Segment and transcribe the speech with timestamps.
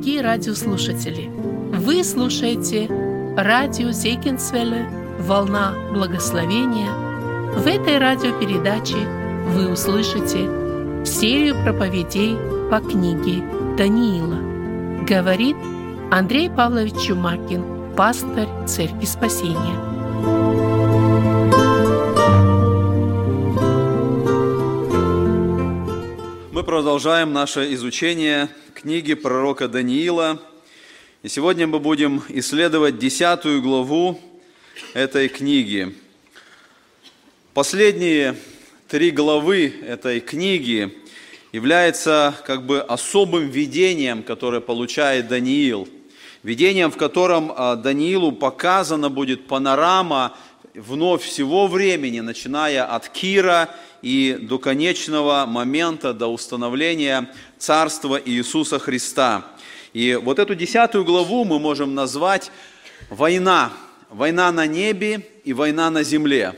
[0.00, 1.30] дорогие радиослушатели!
[1.76, 2.88] Вы слушаете
[3.36, 4.88] радио Зейкинсвелле
[5.18, 6.90] «Волна благословения».
[7.54, 8.96] В этой радиопередаче
[9.48, 12.34] вы услышите серию проповедей
[12.70, 13.44] по книге
[13.76, 14.38] Даниила.
[15.06, 15.56] Говорит
[16.10, 20.49] Андрей Павлович Чумакин, пастор Церкви Спасения.
[26.60, 30.42] Мы продолжаем наше изучение книги пророка Даниила.
[31.22, 34.20] И сегодня мы будем исследовать десятую главу
[34.92, 35.96] этой книги.
[37.54, 38.36] Последние
[38.88, 40.94] три главы этой книги
[41.50, 45.88] являются как бы особым видением, которое получает Даниил.
[46.42, 50.36] Видением, в котором а, Даниилу показана будет панорама
[50.74, 53.70] вновь всего времени, начиная от Кира
[54.02, 59.46] и до конечного момента, до установления Царства Иисуса Христа.
[59.92, 62.50] И вот эту десятую главу мы можем назвать
[63.08, 63.72] «Война».
[64.08, 66.56] Война на небе и война на земле.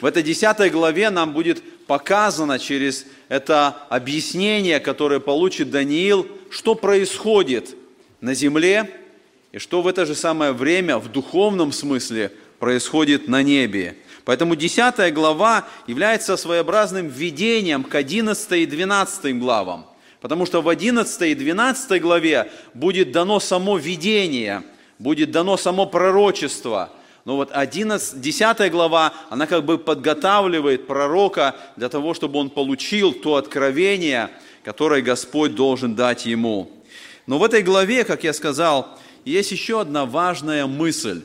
[0.00, 7.76] В этой десятой главе нам будет показано через это объяснение, которое получит Даниил, что происходит
[8.22, 8.90] на земле
[9.52, 13.96] и что в это же самое время в духовном смысле происходит на небе.
[14.24, 19.86] Поэтому 10 глава является своеобразным введением к 11 и 12 главам.
[20.20, 24.62] Потому что в 11 и 12 главе будет дано само видение,
[24.98, 26.90] будет дано само пророчество.
[27.24, 33.12] Но вот 11, 10 глава, она как бы подготавливает пророка для того, чтобы он получил
[33.12, 34.30] то откровение,
[34.62, 36.70] которое Господь должен дать ему.
[37.26, 41.22] Но в этой главе, как я сказал, есть еще одна важная мысль.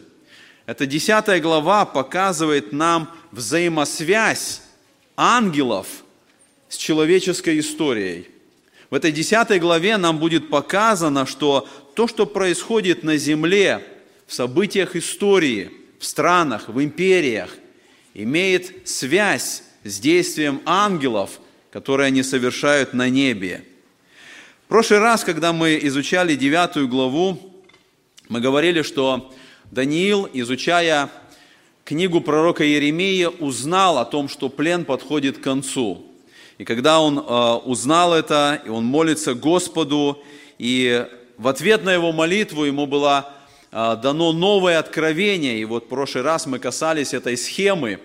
[0.65, 4.61] Эта 10 глава показывает нам взаимосвязь
[5.15, 5.87] ангелов
[6.69, 8.27] с человеческой историей.
[8.89, 13.85] В этой 10 главе нам будет показано, что то, что происходит на земле,
[14.25, 17.55] в событиях истории, в странах, в империях,
[18.15, 21.39] имеет связь с действием ангелов,
[21.69, 23.63] которые они совершают на небе.
[24.65, 27.63] В прошлый раз, когда мы изучали 9 главу,
[28.29, 29.31] мы говорили, что
[29.71, 31.09] Даниил, изучая
[31.83, 36.05] книгу пророка Еремии, узнал о том, что плен подходит к концу.
[36.57, 40.23] И когда он э, узнал это, и он молится Господу,
[40.57, 41.05] и
[41.37, 43.33] в ответ на его молитву ему было
[43.71, 45.59] э, дано новое откровение.
[45.59, 47.99] И вот в прошлый раз мы касались этой схемы,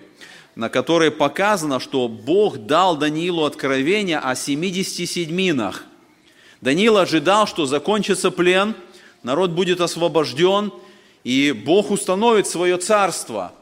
[0.55, 5.85] на которой показано, что Бог дал Даниилу откровение о 70 седьминах.
[6.59, 8.75] Даниил ожидал, что закончится плен,
[9.23, 10.73] народ будет освобожден,
[11.23, 13.53] и Бог установит свое царство–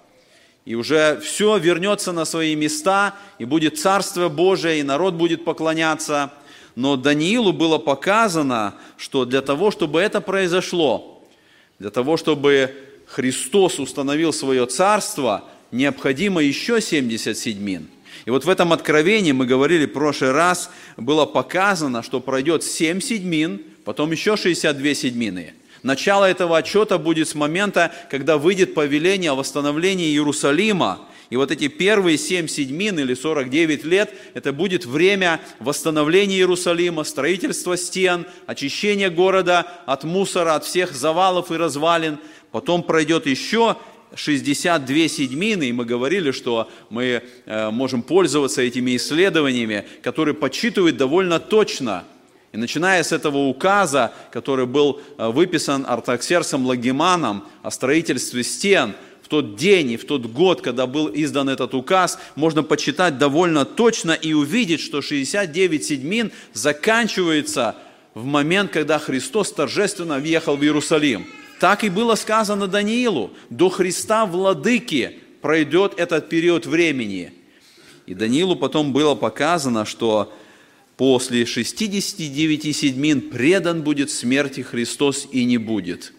[0.69, 6.31] и уже все вернется на свои места, и будет Царство Божие, и народ будет поклоняться.
[6.75, 11.23] Но Даниилу было показано, что для того, чтобы это произошло,
[11.79, 12.75] для того, чтобы
[13.07, 17.87] Христос установил свое царство, необходимо еще 70 седьмин.
[18.25, 23.01] И вот в этом откровении, мы говорили в прошлый раз, было показано, что пройдет 7
[23.01, 29.35] седьмин, потом еще 62 седьмины– Начало этого отчета будет с момента, когда выйдет повеление о
[29.35, 31.01] восстановлении Иерусалима.
[31.29, 37.77] И вот эти первые семь седьмин или 49 лет, это будет время восстановления Иерусалима, строительства
[37.77, 42.17] стен, очищения города от мусора, от всех завалов и развалин.
[42.51, 43.77] Потом пройдет еще
[44.15, 51.39] 62 седьмины, и мы говорили, что мы э, можем пользоваться этими исследованиями, которые подсчитывают довольно
[51.39, 52.03] точно–
[52.51, 59.27] и начиная с этого указа, который был э, выписан Артаксерсом Лагиманом о строительстве стен, в
[59.27, 64.13] тот день и в тот год, когда был издан этот указ, можно почитать довольно точно
[64.13, 67.75] и увидеть, что 69 седьмин заканчивается
[68.15, 71.27] в момент, когда Христос торжественно въехал в Иерусалим.
[71.59, 73.31] Так и было сказано Даниилу.
[73.51, 77.31] До Христа владыки пройдет этот период времени.
[78.07, 80.33] И Даниилу потом было показано, что
[80.99, 86.11] после 69 седьмин предан будет смерти Христос и не будет.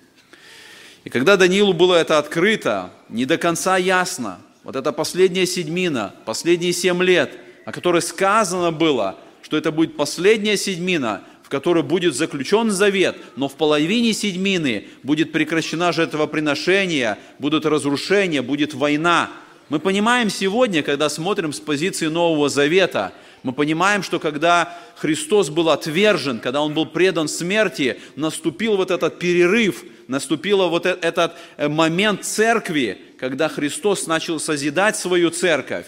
[1.05, 6.73] И когда Даниилу было это открыто, не до конца ясно, вот эта последняя седьмина, последние
[6.73, 7.31] семь лет,
[7.67, 13.49] о которой сказано было, что это будет последняя седьмина, в которой будет заключен завет, но
[13.49, 19.31] в половине седьмины будет прекращена жертвоприношение, будут разрушения, будет война.
[19.69, 23.13] Мы понимаем сегодня, когда смотрим с позиции Нового Завета–
[23.43, 29.19] мы понимаем, что когда Христос был отвержен, когда Он был предан смерти, наступил вот этот
[29.19, 35.87] перерыв, наступил вот э, этот э, момент церкви, когда Христос начал созидать свою церковь.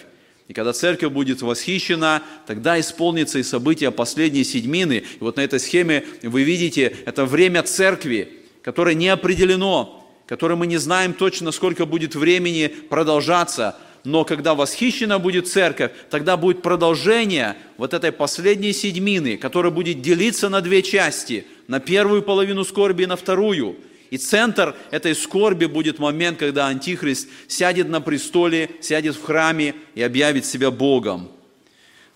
[0.49, 5.05] И когда церковь будет восхищена, тогда исполнится и событие последней седьмины.
[5.15, 10.67] И вот на этой схеме вы видите, это время церкви, которое не определено, которое мы
[10.67, 13.77] не знаем точно, сколько будет времени продолжаться.
[14.05, 20.49] Но когда восхищена будет церковь, тогда будет продолжение вот этой последней седьмины, которая будет делиться
[20.49, 23.77] на две части, на первую половину скорби и на вторую–
[24.13, 30.03] и центр этой скорби будет момент, когда Антихрист сядет на престоле, сядет в храме и
[30.03, 31.31] объявит себя Богом.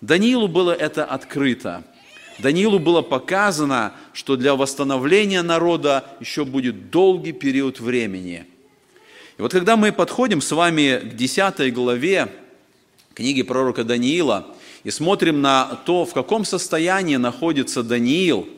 [0.01, 1.83] Даниилу было это открыто.
[2.37, 8.45] Даниилу было показано, что для восстановления народа еще будет долгий период времени.
[9.37, 12.29] И вот когда мы подходим с вами к 10 главе
[13.13, 14.47] книги пророка Даниила
[14.83, 18.47] и смотрим на то, в каком состоянии находится Даниил–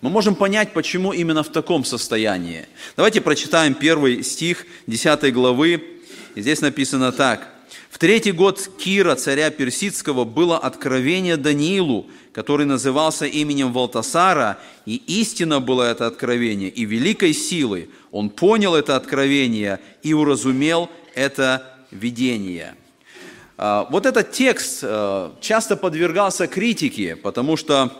[0.00, 2.66] мы можем понять, почему именно в таком состоянии.
[2.96, 5.82] Давайте прочитаем первый стих 10 главы.
[6.36, 7.52] И здесь написано так.
[7.90, 15.60] «В третий год Кира, царя Персидского, было откровение Даниилу, который назывался именем Валтасара, и истина
[15.60, 17.88] была это откровение, и великой силы.
[18.10, 22.74] Он понял это откровение и уразумел это видение».
[23.60, 27.92] А, вот этот текст э, часто подвергался критике, потому что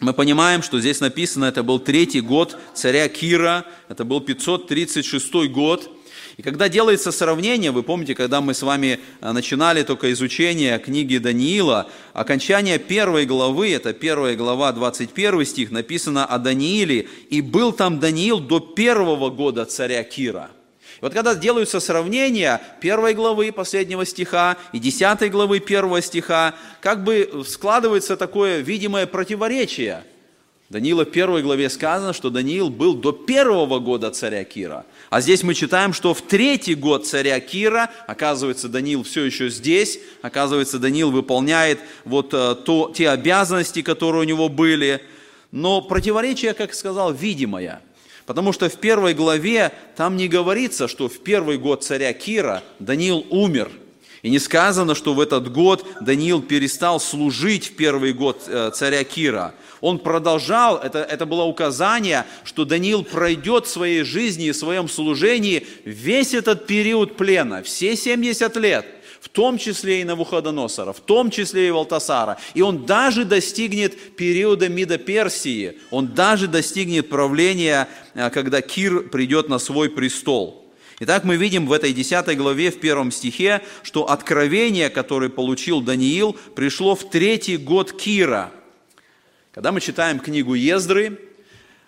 [0.00, 5.90] мы понимаем, что здесь написано, это был третий год царя Кира, это был 536 год.
[6.36, 11.18] И когда делается сравнение, вы помните, когда мы с вами а, начинали только изучение книги
[11.18, 18.00] Даниила, окончание первой главы, это первая глава, 21 стих, написано о Данииле, и был там
[18.00, 20.50] Даниил до первого года царя Кира–
[21.00, 27.44] вот когда делаются сравнения первой главы последнего стиха и десятой главы первого стиха, как бы
[27.46, 30.04] складывается такое видимое противоречие.
[30.70, 34.86] Даниила в первой главе сказано, что Даниил был до первого года царя Кира.
[35.10, 39.98] А здесь мы читаем, что в третий год царя Кира, оказывается, Даниил все еще здесь,
[40.22, 45.02] оказывается, Даниил выполняет вот э, то, те обязанности, которые у него были.
[45.52, 47.80] Но противоречие, как сказал, видимое–
[48.26, 53.26] Потому что в первой главе там не говорится, что в первый год царя Кира Даниил
[53.30, 53.70] умер.
[54.24, 59.04] И не сказано, что в этот год Даниил перестал служить в первый год э, царя
[59.04, 59.54] Кира.
[59.82, 64.88] Он продолжал, это, это было указание, что Даниил пройдет в своей жизни и в своем
[64.88, 68.86] служении весь этот период плена, все 70 лет–
[69.20, 72.36] в том числе и Навуходоносора, в том числе и Валтасара.
[72.52, 79.48] И он даже достигнет периода Мида Персии, он даже достигнет правления, э, когда Кир придет
[79.48, 80.63] на свой престол.
[81.06, 86.34] Итак, мы видим в этой 10 главе, в первом стихе, что откровение, которое получил Даниил,
[86.56, 88.50] пришло в третий год Кира.
[89.52, 91.20] Когда мы читаем книгу Ездры,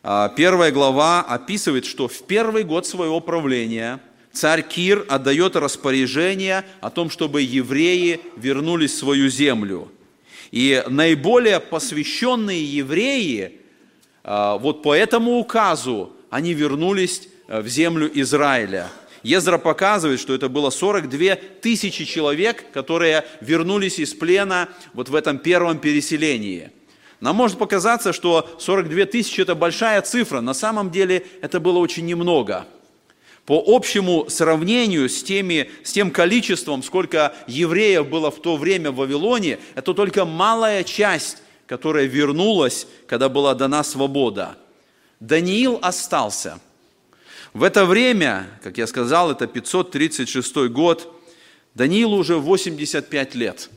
[0.02, 4.00] э, первая глава описывает, что в первый год своего правления–
[4.32, 9.90] царь Кир отдает распоряжение о том, чтобы евреи вернулись в свою землю.
[10.50, 13.62] И наиболее посвященные евреи,
[14.24, 18.90] а, вот по этому указу, они вернулись а, в землю Израиля.
[19.26, 25.38] Ездра показывает, что это было 42 тысячи человек, которые вернулись из плена вот в этом
[25.38, 26.70] первом переселении.
[27.18, 30.40] Нам может показаться, что 42 тысячи– это большая цифра.
[30.40, 32.68] На самом деле это было очень немного–
[33.46, 38.96] по общему сравнению с, теми, с тем количеством, сколько евреев было в то время в
[38.96, 44.58] Вавилоне, это только малая часть, которая вернулась, когда была дана свобода.
[45.20, 46.58] Даниил остался.
[47.56, 51.10] В это время, как я сказал, это 536 год,
[51.74, 53.70] Даниилу уже 85 лет.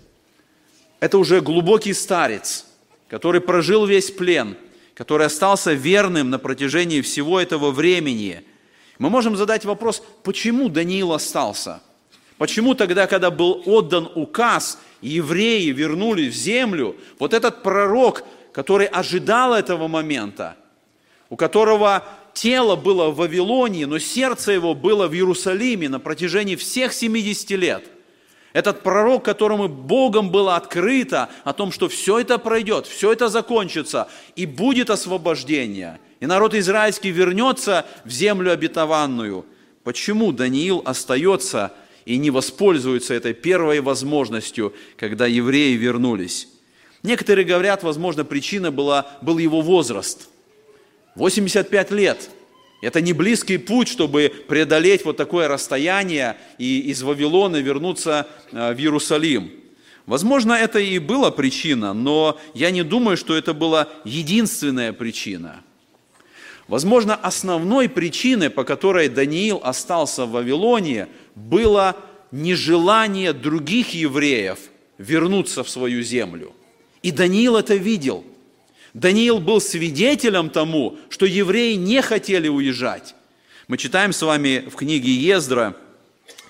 [1.00, 2.65] Это уже глубокий старец,
[3.07, 4.57] который прожил весь плен,
[4.93, 8.43] который остался верным на протяжении всего этого времени–
[9.00, 11.81] мы можем задать вопрос, почему Даниил остался?
[12.38, 19.53] Почему тогда, когда был отдан указ, евреи вернулись в землю, вот этот пророк, который ожидал
[19.53, 20.57] этого момента,
[21.29, 22.03] у которого
[22.41, 27.84] тело было в Вавилонии, но сердце его было в Иерусалиме на протяжении всех 70 лет–
[28.53, 34.10] этот пророк, которому Богом было открыто о том, что все это пройдет, все это закончится,
[34.36, 39.46] и будет освобождение, и народ израильский вернется в землю обетованную.
[39.84, 41.74] Почему Даниил остается
[42.05, 46.48] и не воспользуется этой первой возможностью, когда евреи вернулись?
[47.03, 50.27] Некоторые говорят, возможно, причина была, был его возраст.
[51.19, 52.29] 85 лет–
[52.81, 58.79] это не близкий путь, чтобы преодолеть вот такое расстояние и из Вавилона вернуться э, в
[58.79, 59.51] Иерусалим.
[60.05, 65.61] Возможно, это и была причина, но я не думаю, что это была единственная причина.
[66.67, 71.97] Возможно, основной причиной, по которой Даниил остался в Вавилоне, было
[72.31, 74.57] нежелание других евреев
[74.97, 76.53] вернуться в свою землю.
[77.03, 78.23] И Даниил это видел.
[78.93, 83.15] Даниил был свидетелем тому, что евреи не хотели уезжать.
[83.67, 85.75] Мы читаем с вами в книге Ездра,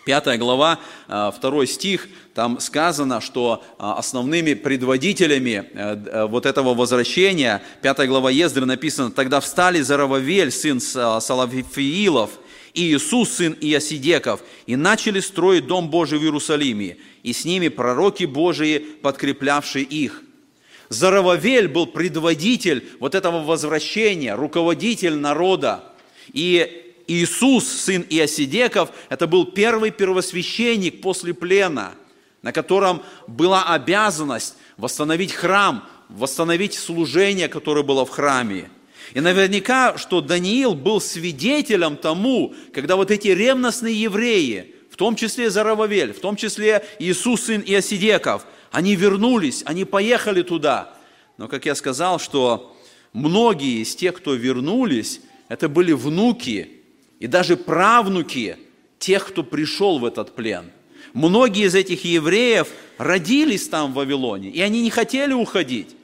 [0.05, 6.73] 5 глава, 2 а, стих, там сказано, что а, основными предводителями э, э, вот этого
[6.73, 12.31] возвращения, 5 глава Ездры написано, «Тогда встали Зарававель, сын Салафиилов,
[12.73, 18.23] и Иисус, сын Иосидеков, и начали строить Дом Божий в Иерусалиме, и с ними пророки
[18.23, 20.23] Божии, подкреплявшие их».
[20.89, 25.83] Зарававель был предводитель вот этого возвращения, руководитель народа.
[26.33, 31.93] И Иисус, сын Иосидеков, это был первый первосвященник после плена,
[32.41, 38.69] на котором была обязанность восстановить храм, восстановить служение, которое было в храме.
[39.13, 45.49] И наверняка, что Даниил был свидетелем тому, когда вот эти ревностные евреи, в том числе
[45.49, 50.93] Зарававель, в том числе Иисус, сын Иосидеков, они вернулись, они поехали туда.
[51.37, 52.75] Но, как я сказал, что
[53.13, 56.69] многие из тех, кто вернулись, это были внуки
[57.19, 58.57] и даже правнуки
[58.99, 60.71] тех, кто пришел в этот плен.
[61.13, 65.95] Многие из этих евреев родились там в Вавилоне, и они не хотели уходить.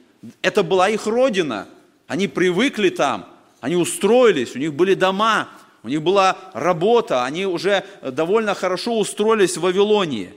[0.42, 1.68] Это была их родина.
[2.06, 3.28] Они привыкли там,
[3.60, 5.48] они устроились, у них были дома,
[5.82, 10.34] у них была работа, они уже довольно хорошо устроились в Вавилонии.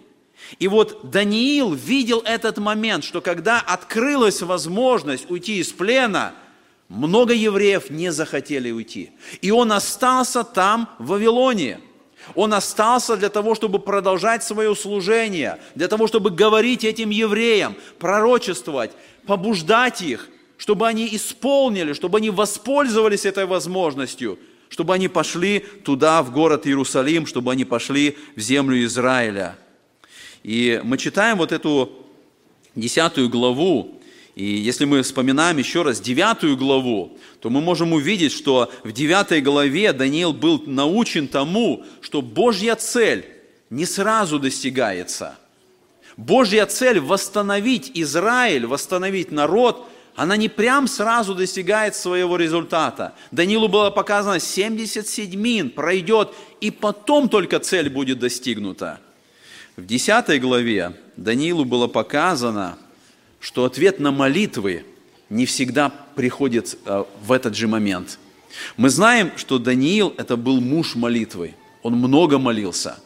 [0.57, 6.33] И вот Даниил видел этот момент, что когда открылась возможность уйти из плена–
[6.89, 9.11] много евреев не захотели уйти.
[9.41, 11.79] И он остался там, в Вавилоне.
[12.35, 18.91] Он остался для того, чтобы продолжать свое служение, для того, чтобы говорить этим евреям, пророчествовать,
[19.25, 20.27] побуждать их,
[20.57, 24.37] чтобы они исполнили, чтобы они воспользовались этой возможностью,
[24.67, 29.55] чтобы они пошли туда, в город Иерусалим, чтобы они пошли в землю Израиля.
[30.43, 31.91] И мы читаем вот эту
[32.75, 33.99] десятую главу,
[34.35, 39.41] и если мы вспоминаем еще раз девятую главу, то мы можем увидеть, что в девятой
[39.41, 43.25] главе Даниил был научен тому, что Божья цель
[43.69, 45.37] не сразу достигается.
[46.15, 53.13] Божья цель восстановить Израиль, восстановить народ, она не прям сразу достигает своего результата.
[53.31, 58.99] Даниилу было показано 70 седьмин пройдет, и потом только цель будет достигнута.
[59.79, 62.77] В 10 главе Даниилу было показано,
[63.39, 64.83] что ответ на молитвы
[65.29, 68.19] не всегда приходит э, в этот же момент.
[68.75, 71.55] Мы знаем, что Даниил– это был муж молитвы.
[71.81, 72.99] Он много молился.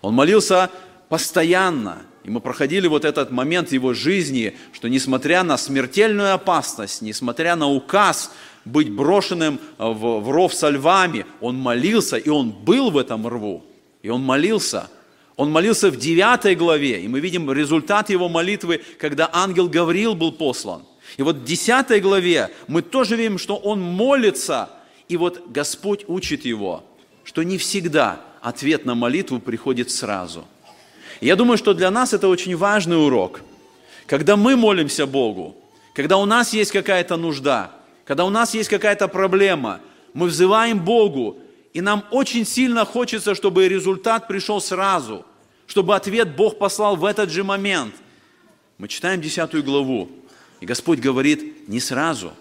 [0.00, 0.70] Он молился
[1.10, 1.98] постоянно.
[2.24, 7.68] И мы проходили вот этот момент его жизни, что несмотря на смертельную опасность, несмотря на
[7.68, 8.32] указ
[8.64, 13.28] быть брошенным э, в, в ров со львами, он молился, и он был в этом
[13.28, 13.62] рву.
[14.00, 14.88] И он молился–
[15.38, 20.32] он молился в 9 главе, и мы видим результат его молитвы, когда ангел Гавриил был
[20.32, 20.82] послан.
[21.16, 24.68] И вот в 10 главе мы тоже видим, что он молится,
[25.08, 26.82] и вот Господь учит его,
[27.22, 30.44] что не всегда ответ на молитву приходит сразу.
[31.20, 33.42] И я думаю, что для нас это очень важный урок.
[34.08, 35.54] Когда мы молимся Богу,
[35.94, 37.70] когда у нас есть какая-то нужда,
[38.04, 39.80] когда у нас есть какая-то проблема,
[40.14, 41.38] мы взываем Богу,
[41.74, 45.24] и нам очень сильно хочется, чтобы результат пришел сразу,
[45.68, 47.94] чтобы ответ Бог послал в этот же момент.
[48.76, 50.10] Мы читаем 10 главу,
[50.60, 52.32] и Господь говорит не сразу.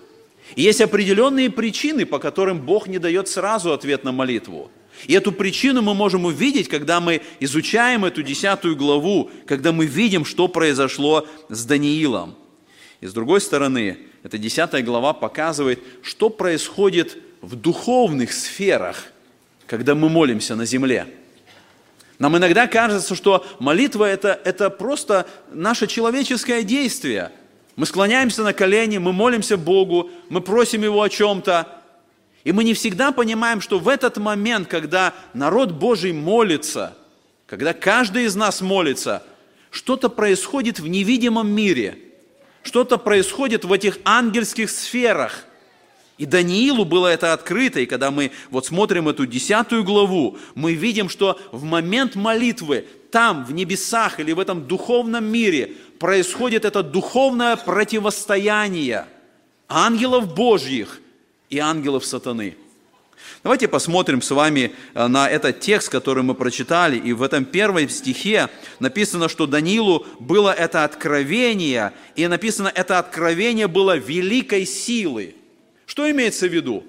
[0.55, 4.71] И есть определенные причины, по которым Бог не дает сразу ответ на молитву.
[5.05, 10.25] И эту причину мы можем увидеть, когда мы изучаем эту десятую главу, когда мы видим,
[10.25, 12.35] что произошло с Даниилом.
[13.01, 19.11] И с другой стороны, эта десятая глава показывает, что происходит в духовных сферах–
[19.67, 21.07] когда мы молимся на земле.
[22.19, 27.31] Нам иногда кажется, что молитва это,– это просто наше человеческое действие.
[27.75, 31.67] Мы склоняемся на колени, мы молимся Богу, мы просим Его о чем-то.
[32.43, 36.97] И мы не всегда понимаем, что в этот момент, когда народ Божий молится,
[37.45, 39.21] когда каждый из нас молится,
[39.69, 41.99] что-то происходит в невидимом мире,
[42.63, 45.45] что-то происходит в этих ангельских сферах–
[46.17, 51.09] и Даниилу было это открыто, и когда мы вот смотрим эту десятую главу, мы видим,
[51.09, 57.55] что в момент молитвы там, в небесах или в этом духовном мире происходит это духовное
[57.55, 59.05] противостояние
[59.67, 61.01] ангелов Божьих
[61.49, 62.57] и ангелов сатаны.
[63.43, 66.97] Давайте посмотрим с вами э, на этот текст, который мы прочитали.
[66.97, 73.67] И в этом первом стихе написано, что Данилу было это откровение, и написано, это откровение
[73.67, 75.35] было великой силы.
[75.87, 76.83] Что имеется в виду?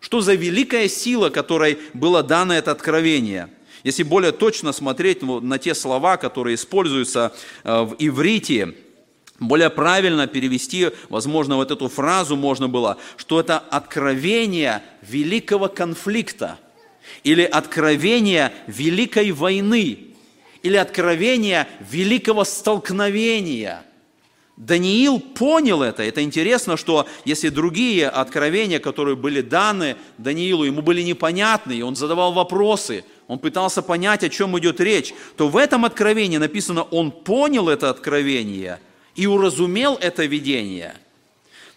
[0.00, 3.48] Что за великая сила, которой было дано это откровение?
[3.84, 7.32] Если более точно смотреть на те слова, которые используются
[7.64, 8.74] э, в иврите,
[9.38, 16.58] более правильно перевести, возможно, вот эту фразу можно было, что это откровение великого конфликта
[17.22, 20.08] или откровение великой войны
[20.62, 23.84] или откровение великого столкновения–
[24.60, 26.02] Даниил понял это.
[26.02, 31.96] Это интересно, что если другие откровения, которые были даны Даниилу, ему были непонятны, и он
[31.96, 37.10] задавал вопросы, он пытался понять, о чем идет речь, то в этом откровении написано, он
[37.10, 38.80] понял это откровение
[39.14, 40.94] и уразумел это видение.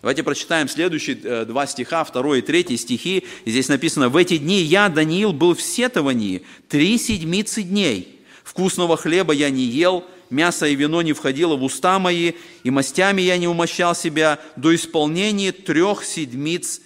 [0.02, 3.24] Давайте прочитаем следующие э, два стиха, второй и третий стихи.
[3.46, 8.20] Здесь написано, «В эти дни я, Даниил, был в сетовании три седмицы дней.
[8.44, 13.22] Вкусного хлеба я не ел, мясо и вино не входило в уста мои, и мастями
[13.22, 16.82] я не умощал себя до исполнения трех седмиц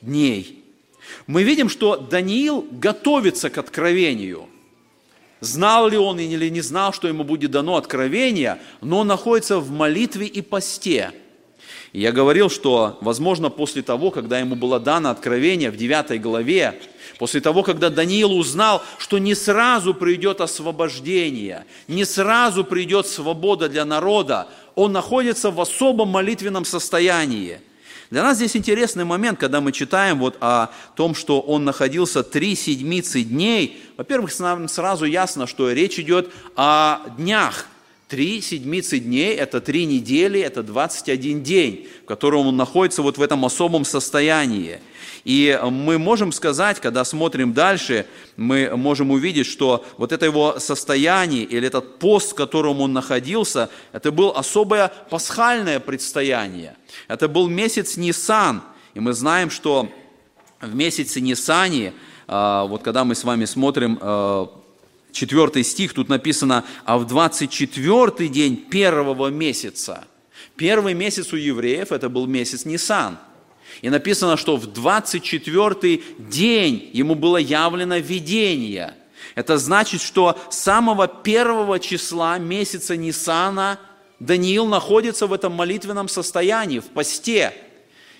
[0.00, 0.64] дней.
[1.26, 4.46] Мы видим, что Даниил готовится к откровению.
[5.40, 9.70] Знал ли он или не знал, что ему будет дано откровение, но он находится в
[9.70, 11.12] молитве и посте.
[11.92, 16.80] Я говорил, что, возможно, после того, когда ему было дано откровение в 9 главе,
[17.18, 23.84] После того, когда Даниил узнал, что не сразу придет освобождение, не сразу придет свобода для
[23.84, 27.60] народа, он находится в особом молитвенном состоянии.
[28.10, 32.54] Для нас здесь интересный момент, когда мы читаем вот о том, что он находился три
[32.54, 33.82] седмицы дней.
[33.96, 37.66] Во-первых, нам сразу ясно, что речь идет о днях.
[38.08, 43.22] Три седмицы дней– это три недели, это 21 день, в котором он находится вот в
[43.22, 44.78] этом особом состоянии.
[45.26, 48.06] И мы можем сказать, когда смотрим дальше,
[48.36, 53.68] мы можем увидеть, что вот это его состояние или этот пост, в котором он находился,
[53.90, 56.76] это было особое пасхальное предстояние.
[57.08, 58.62] Это был месяц Нисан.
[58.94, 59.90] И мы знаем, что
[60.60, 61.92] в месяце Нисане,
[62.28, 64.48] а, вот когда мы с вами смотрим а,
[65.10, 70.04] четвертый стих, тут написано, а в 24 день первого месяца,
[70.54, 73.18] первый месяц у евреев, это был месяц Нисан–
[73.82, 78.94] и написано, что в 24 день ему было явлено видение.
[79.34, 83.78] Это значит, что с самого первого числа месяца Нисана
[84.18, 87.52] Даниил находится в этом молитвенном состоянии, в посте.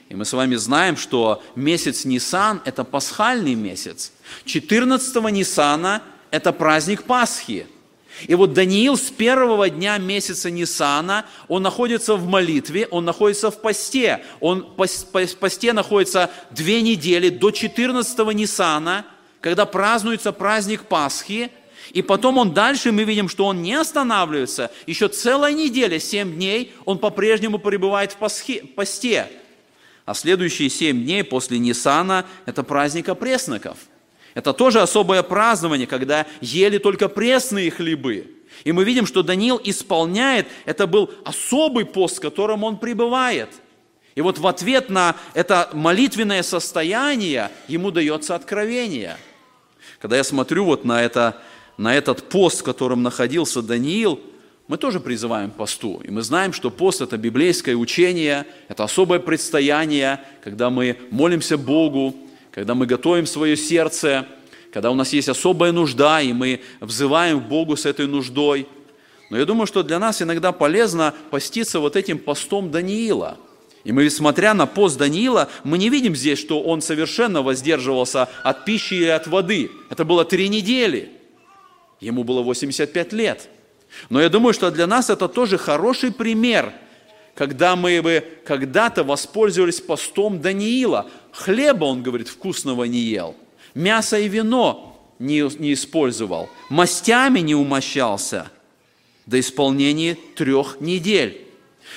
[0.08, 4.12] И мы с вами знаем, что месяц Нисан– это пасхальный месяц.
[4.44, 7.66] 14 Нисана– это праздник Пасхи–
[8.22, 13.60] и вот Даниил с первого дня месяца Нисана, он находится в молитве, он находится в
[13.60, 14.24] посте.
[14.40, 19.04] Он в посте находится две недели до 14 Нисана,
[19.40, 21.50] когда празднуется праздник Пасхи.
[21.92, 24.70] И потом он дальше, мы видим, что он не останавливается.
[24.86, 29.28] Еще целая неделя, семь дней, он по-прежнему пребывает в посте.
[30.04, 33.78] А следующие семь дней после Нисана– это праздник опресноков–
[34.36, 38.26] это тоже особое празднование, когда ели только пресные хлебы.
[38.64, 43.48] И мы видим, что Даниил исполняет, это был особый пост, в котором он пребывает.
[44.14, 49.16] И вот в ответ на это молитвенное состояние ему дается откровение.
[50.00, 51.40] Когда я смотрю вот на, это,
[51.78, 54.20] на этот пост, в котором находился Даниил,
[54.68, 56.02] мы тоже призываем посту.
[56.04, 62.14] И мы знаем, что пост– это библейское учение, это особое предстояние, когда мы молимся Богу,
[62.56, 64.26] когда мы готовим свое сердце,
[64.72, 68.66] когда у нас есть особая нужда, и мы взываем к Богу с этой нуждой.
[69.28, 73.36] Но я думаю, что для нас иногда полезно поститься вот этим постом Даниила.
[73.84, 78.64] И мы, смотря на пост Даниила, мы не видим здесь, что он совершенно воздерживался от
[78.64, 79.70] пищи и от воды.
[79.90, 81.10] Это было три недели.
[82.00, 83.50] Ему было 85 лет.
[84.08, 86.72] Но я думаю, что для нас это тоже хороший пример–
[87.36, 91.08] когда мы бы когда-то воспользовались постом Даниила.
[91.36, 93.36] Хлеба, он говорит, вкусного не ел,
[93.74, 98.50] мясо и вино не, не использовал, мастями не умощался
[99.26, 101.46] до исполнения трех недель.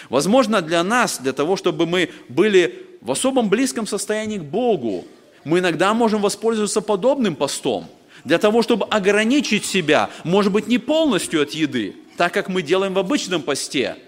[0.10, 5.06] Возможно, для нас, для того, чтобы мы были в особом близком состоянии к Богу,
[5.45, 7.88] мы иногда можем воспользоваться подобным постом,
[8.25, 12.93] для того, чтобы ограничить себя, может быть, не полностью от еды, так как мы делаем
[12.93, 13.95] в обычном посте–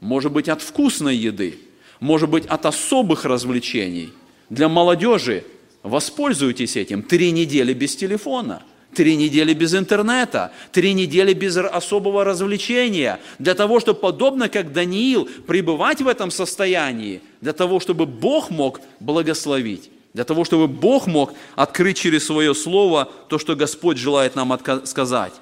[0.00, 1.58] может быть от вкусной еды,
[2.00, 4.12] может быть от особых развлечений.
[4.50, 5.44] Для молодежи
[5.82, 7.02] воспользуйтесь этим.
[7.02, 8.62] Три недели без телефона,
[8.94, 15.28] три недели без интернета, три недели без особого развлечения, для того, чтобы, подобно как Даниил,
[15.46, 21.34] пребывать в этом состоянии, для того, чтобы Бог мог благословить, для того, чтобы Бог мог
[21.56, 25.32] открыть через свое слово то, что Господь желает нам сказать.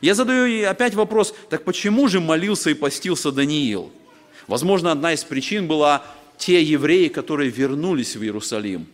[0.00, 3.90] Я задаю опять вопрос, так почему же молился и постился Даниил?
[4.46, 6.02] Возможно, одна из причин была
[6.44, 8.86] те евреи, которые вернулись в Иерусалим.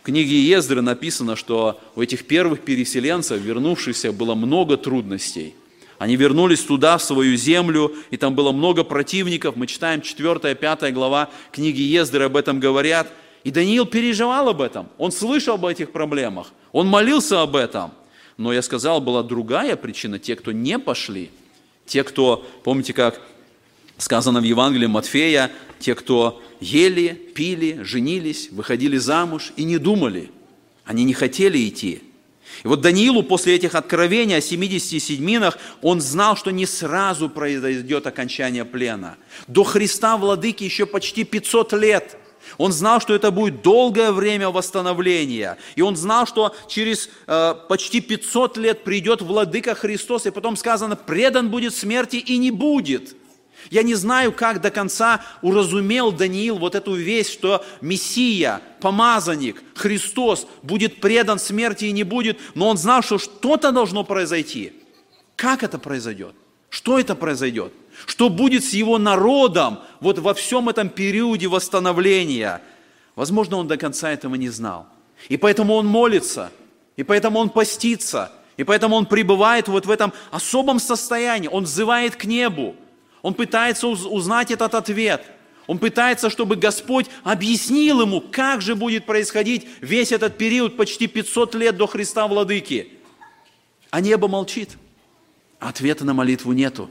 [0.00, 5.54] В книге Ездры написано, что у этих первых переселенцев, вернувшихся, было много трудностей.
[5.98, 9.56] Они вернулись туда, в свою землю, и там было много противников.
[9.56, 13.12] Мы читаем 4-5 глава книги Ездры, об этом говорят.
[13.44, 14.88] И Даниил переживал об этом.
[14.96, 16.50] Он слышал об этих проблемах.
[16.72, 17.90] Он молился об этом.
[18.38, 20.18] Но я сказал, была другая причина.
[20.18, 21.30] Те, кто не пошли,
[21.84, 23.20] те, кто, помните, как
[23.98, 30.30] сказано в Евангелии Матфея, те, кто ели, пили, женились, выходили замуж и не думали.
[30.84, 32.02] Они не хотели идти.
[32.62, 38.06] И вот Даниилу после этих откровений о 70 седьминах, он знал, что не сразу произойдет
[38.06, 39.16] окончание плена.
[39.48, 42.16] До Христа Владыки еще почти 500 лет.
[42.58, 45.56] Он знал, что это будет долгое время восстановления.
[45.76, 50.94] И он знал, что через э, почти 500 лет придет Владыка Христос, и потом сказано,
[50.94, 53.16] предан будет смерти и не будет.
[53.70, 60.46] Я не знаю, как до конца уразумел Даниил вот эту весть, что Мессия, помазанник, Христос
[60.62, 64.72] будет предан смерти и не будет, но он знал, что что-то должно произойти.
[65.36, 66.34] Как это произойдет?
[66.68, 67.72] Что это произойдет?
[68.06, 72.60] Что будет с его народом вот во всем этом периоде восстановления?
[73.14, 74.86] Возможно, он до конца этого не знал.
[75.28, 76.50] И поэтому он молится,
[76.96, 81.48] и поэтому он постится, и поэтому он пребывает вот в этом особом состоянии.
[81.48, 82.76] Он взывает к небу,
[83.24, 85.24] он пытается узнать этот ответ.
[85.66, 91.54] Он пытается, чтобы Господь объяснил ему, как же будет происходить весь этот период, почти 500
[91.54, 92.90] лет до Христа Владыки.
[93.88, 94.76] А небо молчит.
[95.58, 96.90] Ответа на молитву нету.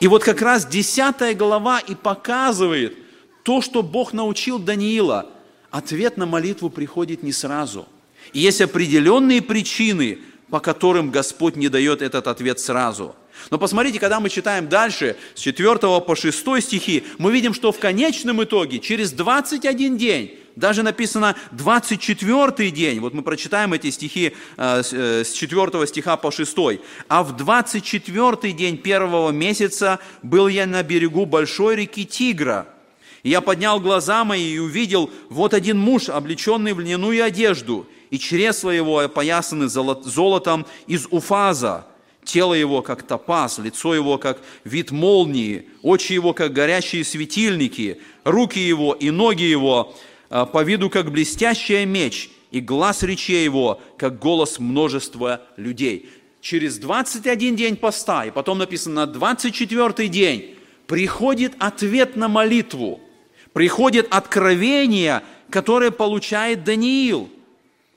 [0.00, 2.94] И вот как раз 10 глава и показывает
[3.42, 5.30] то, что Бог научил Даниила.
[5.70, 7.88] Ответ на молитву приходит не сразу.
[8.34, 10.18] И есть определенные причины,
[10.50, 13.16] по которым Господь не дает этот ответ сразу–
[13.50, 17.78] но посмотрите, когда мы читаем дальше, с 4 по 6 стихи, мы видим, что в
[17.78, 24.82] конечном итоге, через 21 день, даже написано 24 день, вот мы прочитаем эти стихи э,
[24.82, 26.56] с 4 э, стиха по 6.
[27.08, 32.66] «А в 24 день первого месяца был я на берегу большой реки Тигра,
[33.22, 38.18] и я поднял глаза мои и увидел, вот один муж, облеченный в льняную одежду, и
[38.18, 41.86] чресла его опоясаны золотом из уфаза,
[42.24, 48.60] Тело его, как топаз, лицо его, как вид молнии, очи его, как горящие светильники, руки
[48.60, 49.94] его и ноги его
[50.30, 56.10] а, по виду, как блестящий меч, и глаз речей его, как голос множества людей.
[56.40, 60.56] Через 21 день поста, и потом написано на 24 день,
[60.86, 63.00] приходит ответ на молитву,
[63.52, 67.30] приходит откровение, которое получает Даниил.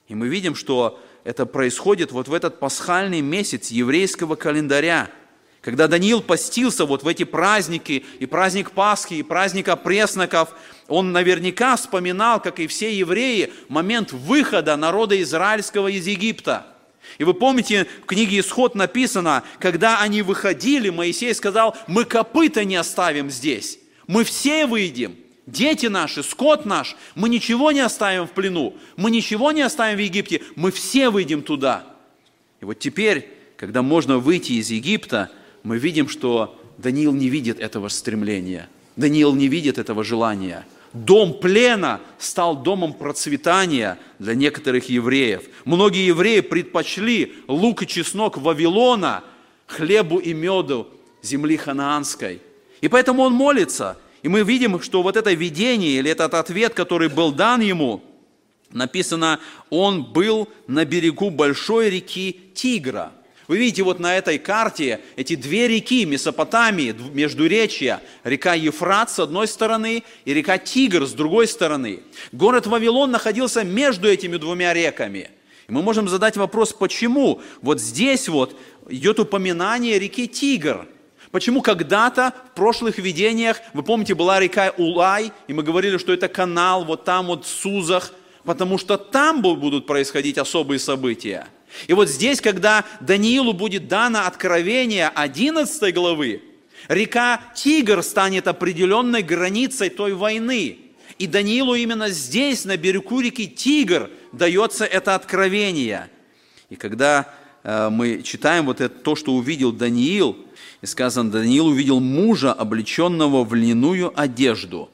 [0.08, 5.10] И мы видим, что это происходит вот в этот пасхальный месяц еврейского календаря,
[5.60, 10.50] когда Даниил постился вот в эти праздники, и праздник Пасхи, и праздник опресноков,
[10.88, 16.68] он наверняка вспоминал, как и все евреи, момент выхода народа израильского из Египта.
[17.18, 22.76] И вы помните, в книге Исход написано, когда они выходили, Моисей сказал, мы копыта не
[22.76, 28.76] оставим здесь, мы все выйдем– дети наши, скот наш, мы ничего не оставим в плену,
[28.98, 31.86] мы ничего не оставим в Египте, мы все выйдем туда.
[32.62, 35.32] И вот теперь, когда можно выйти из Египта,
[35.64, 40.66] мы видим, что Даниил не видит этого стремления, Даниил не видит этого желания.
[40.94, 45.44] Дом плена стал домом процветания для некоторых евреев.
[45.66, 49.22] Многие евреи предпочли лук и чеснок Вавилона
[49.68, 50.88] хлебу и меду
[51.22, 52.42] земли ханаанской.
[52.80, 57.10] И поэтому он молится– и мы видим, что вот это видение или этот ответ, который
[57.10, 58.02] был дан ему,
[58.72, 63.12] написано, он был на берегу большой реки Тигра.
[63.48, 69.48] Вы видите вот на этой карте эти две реки Месопотамии, Междуречья, река Ефрат с одной
[69.48, 72.02] стороны и река Тигр с другой стороны.
[72.32, 75.30] Город Вавилон находился между этими двумя реками.
[75.68, 78.60] И мы можем задать вопрос, почему вот здесь вот
[78.90, 80.88] идет упоминание реки Тигр–
[81.36, 86.30] Почему когда-то в прошлых видениях, вы помните, была река Улай, и мы говорили, что это
[86.30, 88.14] канал вот там вот в Сузах,
[88.46, 91.48] потому что там будут происходить особые события.
[91.88, 96.42] И вот здесь, когда Даниилу будет дано откровение 11 главы,
[96.88, 100.78] река Тигр станет определенной границей той войны.
[101.20, 106.10] И Даниилу именно здесь, на берегу реки Тигр, дается это откровение.
[106.70, 107.28] И когда
[107.66, 110.45] э, мы читаем вот это, то, что увидел Даниил,
[110.86, 114.92] и сказано, Даниил увидел мужа, облеченного в льняную одежду.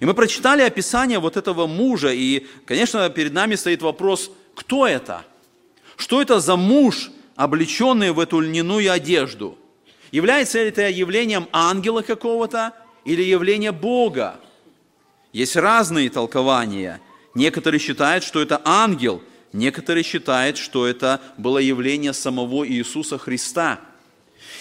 [0.00, 5.24] И мы прочитали описание вот этого мужа, и, конечно, перед нами стоит вопрос, кто это?
[5.96, 9.56] Что это за муж, облеченный в эту льняную одежду?
[10.10, 12.72] Является ли это явлением ангела какого-то
[13.04, 14.40] или явление Бога?
[15.32, 17.00] Есть разные толкования.
[17.34, 19.22] некоторые считают, что это ангел,
[19.52, 23.78] некоторые считают, что это было явление самого Иисуса Христа–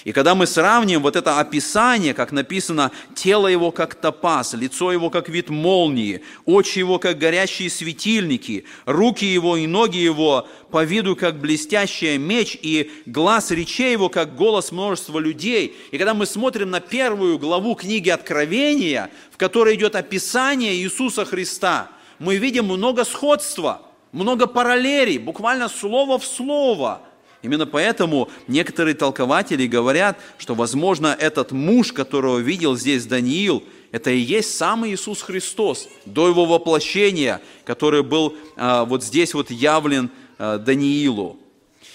[0.07, 5.09] и когда мы сравним вот это описание, как написано, тело его как топаз, лицо его
[5.09, 11.17] как вид молнии, очи его как горящие светильники, руки его и ноги его по виду
[11.17, 15.75] как блестящий меч, и глаз речей его как голос множества людей.
[15.91, 21.89] И когда мы смотрим на первую главу книги Откровения, в которой идет описание Иисуса Христа,
[22.17, 23.81] мы видим много сходства,
[24.13, 27.01] много параллелей, буквально слово в слово–
[27.43, 34.17] Именно поэтому некоторые толкователи говорят, что, возможно, этот муж, которого видел здесь Даниил, это и
[34.17, 40.57] есть сам Иисус Христос до его воплощения, который был а, вот здесь вот явлен а,
[40.57, 41.39] Даниилу.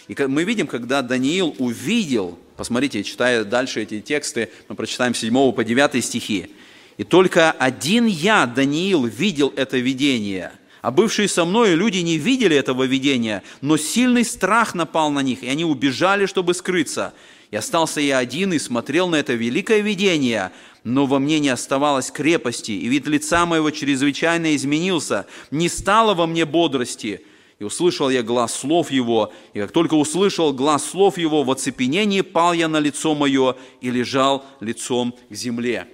[0.09, 5.65] И мы видим, когда Даниил увидел, посмотрите, читая дальше эти тексты, мы прочитаем 7 по
[5.65, 6.51] 9 стихи,
[6.99, 10.53] «И только один я, Даниил, видел это видение–
[10.83, 15.45] а бывшие со мной люди не видели этого видения, но сильный страх напал на них,
[15.45, 17.15] и они убежали, чтобы скрыться.
[17.53, 20.51] И остался я один и смотрел на это великое видение,
[20.83, 26.27] но во мне не оставалось крепости, и вид лица моего чрезвычайно изменился, не стало во
[26.27, 27.23] мне бодрости.
[27.61, 32.23] И услышал я глаз слов его, и как только услышал глаз слов его, в оцепенении
[32.23, 35.87] пал я на лицо мое и лежал лицом к земле.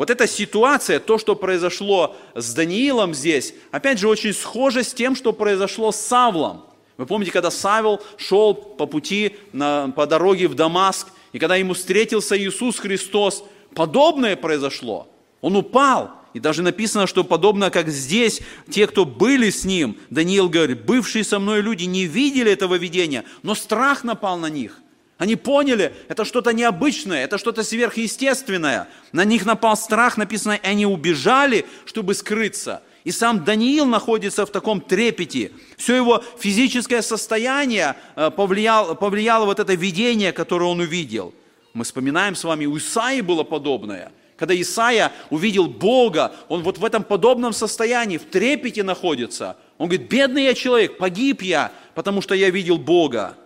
[0.00, 5.14] Вот эта ситуация, то, что произошло с Даниилом здесь, опять же, очень схоже с тем,
[5.14, 6.64] что произошло с Савлом.
[6.96, 11.74] Вы помните, когда Савел шел по пути, на, по дороге в Дамаск, и когда ему
[11.74, 15.06] встретился Иисус Христос, подобное произошло.
[15.42, 20.48] Он упал, и даже написано, что подобно как здесь, те, кто были с ним, Даниил
[20.48, 24.80] говорит, бывшие со мной люди не видели этого видения, но страх напал на них–
[25.20, 28.88] они поняли, это что-то необычное, это что-то сверхъестественное.
[29.12, 32.82] На них напал страх, написано, и они убежали, чтобы скрыться.
[33.04, 35.52] И сам Даниил находится в таком трепете.
[35.76, 41.34] Все его физическое состояние э, повлияло, повлияло вот это видение, которое он увидел.
[41.74, 44.12] Мы вспоминаем с вами, у Исаи было подобное.
[44.38, 49.58] Когда Исаия увидел Бога, он вот в этом подобном состоянии, в трепете находится.
[49.76, 53.36] Он говорит, бедный я человек, погиб я, потому что я видел Бога.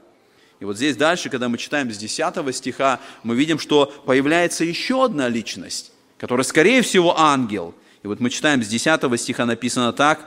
[0.65, 5.05] И вот здесь дальше, когда мы читаем с 10 стиха, мы видим, что появляется еще
[5.05, 7.75] одна личность, которая, скорее всего, ангел.
[8.03, 10.27] И вот мы читаем с 10 стиха написано так.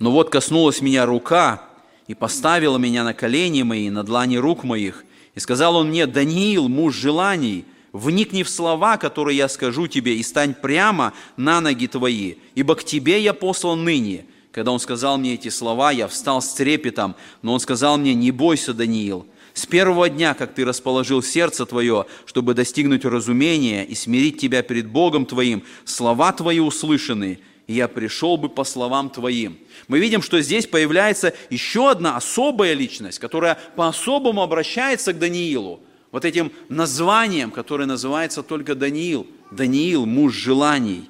[0.00, 1.66] «Но вот коснулась меня рука
[2.08, 5.06] и поставила меня на колени мои, на длани рук моих.
[5.34, 10.22] И сказал он мне, Даниил, муж желаний, вникни в слова, которые я скажу тебе, и
[10.22, 14.26] стань прямо на ноги твои, ибо к тебе я послан ныне».
[14.52, 18.32] Когда он сказал мне эти слова, я встал с трепетом, но он сказал мне, не
[18.32, 24.40] бойся, Даниил, с первого дня, как ты расположил сердце твое, чтобы достигнуть разумения и смирить
[24.40, 29.58] тебя перед Богом твоим, слова твои услышаны, и я пришел бы по словам твоим.
[29.86, 35.80] Мы видим, что здесь появляется еще одна особая личность, которая по-особому обращается к Даниилу.
[36.10, 39.28] Вот этим названием, которое называется только Даниил.
[39.52, 41.08] Даниил, муж желаний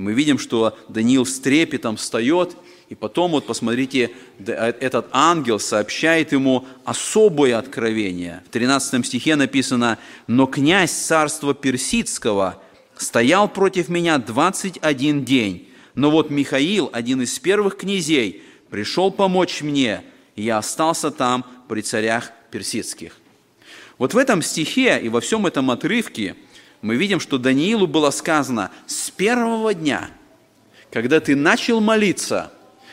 [0.00, 2.56] и мы видим, что Даниил с трепетом встает,
[2.88, 8.42] и потом, вот посмотрите, э, этот ангел сообщает ему особое откровение.
[8.46, 12.62] В 13 стихе написано, «Но князь царства персидского
[12.96, 20.02] стоял против меня 21 день, но вот Михаил, один из первых князей, пришел помочь мне,
[20.34, 23.18] и я остался там при царях персидских».
[23.98, 26.36] Вот в этом стихе и во всем этом отрывке–
[26.82, 30.10] мы видим, что Даниилу было сказано с первого дня,
[30.90, 32.52] когда ты начал молиться,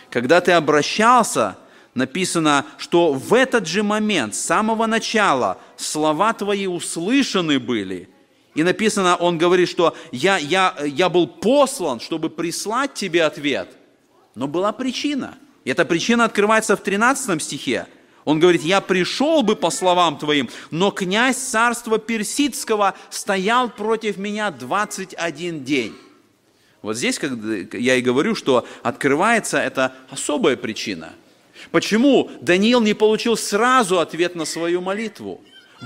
[0.10, 1.58] когда ты обращался,
[1.94, 8.10] написано, что в этот же момент, с самого начала, слова твои услышаны были.
[8.56, 13.70] И написано, он говорит, что я, я, я был послан, чтобы прислать тебе ответ.
[14.36, 15.38] Но была причина.
[15.64, 17.88] И эта причина открывается в 13 стихе.
[18.28, 24.52] Он говорит, я пришел бы по словам твоим, но князь царства персидского стоял против меня
[24.52, 25.96] 21 день.
[26.82, 27.32] Вот здесь как
[27.72, 31.14] я и говорю, что открывается эта особая причина.
[31.72, 35.42] Почему Даниил не получил сразу ответ на свою молитву?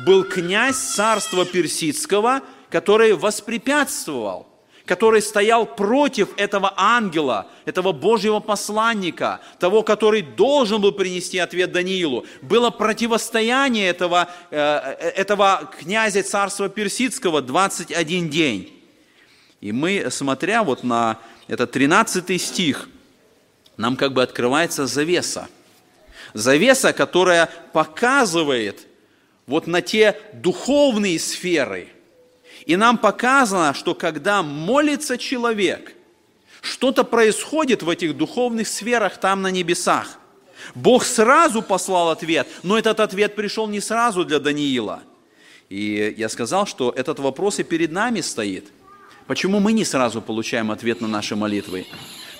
[0.08, 4.47] Был князь царства персидского, который воспрепятствовал
[4.91, 12.25] который стоял против этого ангела, этого Божьего посланника, того, который должен был принести ответ Даниилу.
[12.41, 14.58] Было противостояние этого, э,
[15.15, 18.84] этого князя царства персидского 21 день.
[19.62, 22.89] И мы, смотря вот на этот 13 стих,
[23.77, 25.47] нам как бы открывается завеса.
[26.34, 28.88] Завеса, которая показывает
[29.47, 31.88] вот на те духовные сферы–
[32.71, 35.93] и нам показано, что когда молится человек,
[36.62, 40.19] Что-то происходит в этих духовных сферах там на небесах.
[40.75, 45.01] Бог сразу послал ответ, но этот ответ пришел не сразу для Даниила.
[45.69, 48.67] И я сказал, что этот вопрос и перед нами стоит.
[49.25, 51.88] Почему мы не сразу получаем ответ на наши молитвы?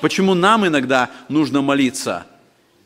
[0.02, 2.28] Почему нам иногда нужно молиться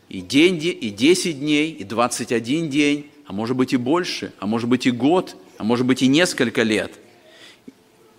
[0.08, 4.70] и день, и 10 дней, и 21 день, а может быть и больше, а может
[4.70, 6.94] быть и год, а может быть и несколько лет?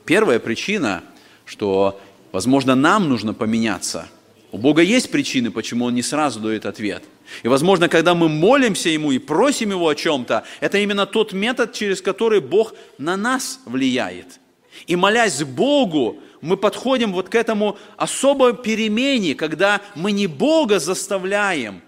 [0.06, 1.02] Первая причина,
[1.44, 2.00] что
[2.36, 4.08] Возможно, нам нужно поменяться.
[4.52, 7.02] У Бога есть причины, почему Он не сразу дает ответ.
[7.42, 11.72] И, возможно, когда мы молимся Ему и просим Его о чем-то, это именно тот метод,
[11.72, 14.38] через который Бог на нас влияет.
[14.86, 21.80] И молясь Богу, мы подходим вот к этому особой перемене, когда мы не Бога заставляем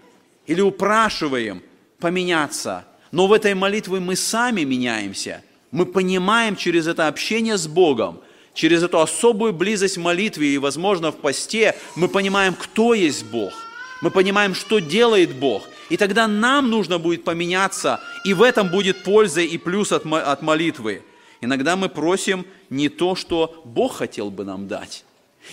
[0.47, 1.61] или упрашиваем
[1.99, 5.43] поменяться, но в этой молитве мы сами меняемся.
[5.71, 8.19] Мы понимаем через это общение с Богом,
[8.53, 13.53] через эту особую близость в молитве и, возможно, в посте, мы понимаем, кто есть Бог.
[14.01, 15.67] Мы понимаем, что делает Бог.
[15.89, 20.41] И тогда нам нужно будет поменяться, и в этом будет польза и плюс от, от
[20.41, 21.03] молитвы.
[21.41, 25.03] Иногда мы просим не то, что Бог хотел бы нам дать.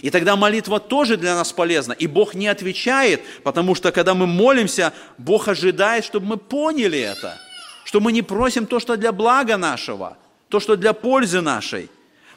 [0.02, 1.92] И тогда молитва тоже для нас полезна.
[1.92, 7.38] И Бог не отвечает, потому что когда мы молимся, Бог ожидает, чтобы мы поняли это.
[7.86, 10.18] Что мы не просим то, что для блага нашего,
[10.48, 11.88] то, что для пользы нашей.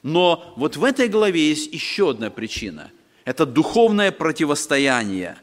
[0.03, 2.91] Но вот в этой главе есть еще одна причина.
[3.25, 5.39] Это духовное противостояние.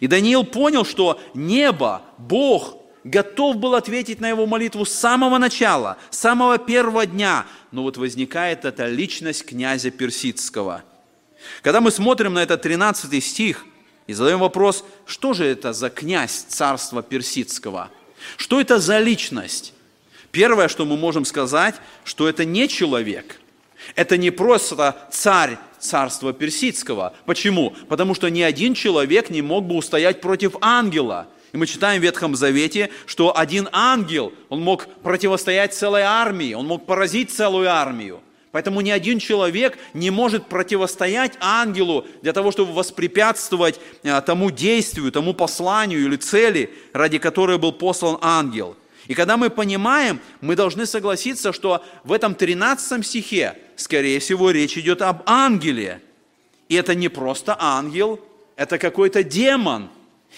[0.00, 5.98] И Даниил понял, что небо, Бог, готов был ответить на его молитву с самого начала,
[6.08, 7.44] с самого первого дня.
[7.72, 10.82] Но вот возникает эта личность князя Персидского.
[11.60, 13.66] Когда мы смотрим на этот 13 стих
[14.06, 17.90] и задаем вопрос, что же это за князь царства Персидского?
[18.36, 19.74] Что это за личность?
[20.30, 23.38] Первое, что мы можем сказать, что это не человек–
[23.94, 27.14] это не просто царь царства персидского.
[27.26, 27.74] Почему?
[27.88, 31.26] Потому что ни один человек не мог бы устоять против ангела.
[31.52, 36.66] И мы читаем в Ветхом Завете, что один ангел, он мог противостоять целой армии, он
[36.66, 38.20] мог поразить целую армию.
[38.52, 45.10] Поэтому ни один человек не может противостоять ангелу для того, чтобы воспрепятствовать а, тому действию,
[45.10, 48.76] тому посланию или цели, ради которой был послан ангел.
[49.08, 54.76] И когда мы понимаем, мы должны согласиться, что в этом 13 стихе, скорее всего, речь
[54.76, 56.02] идет об ангеле.
[56.68, 58.20] И это не просто ангел,
[58.56, 59.88] это какой-то демон.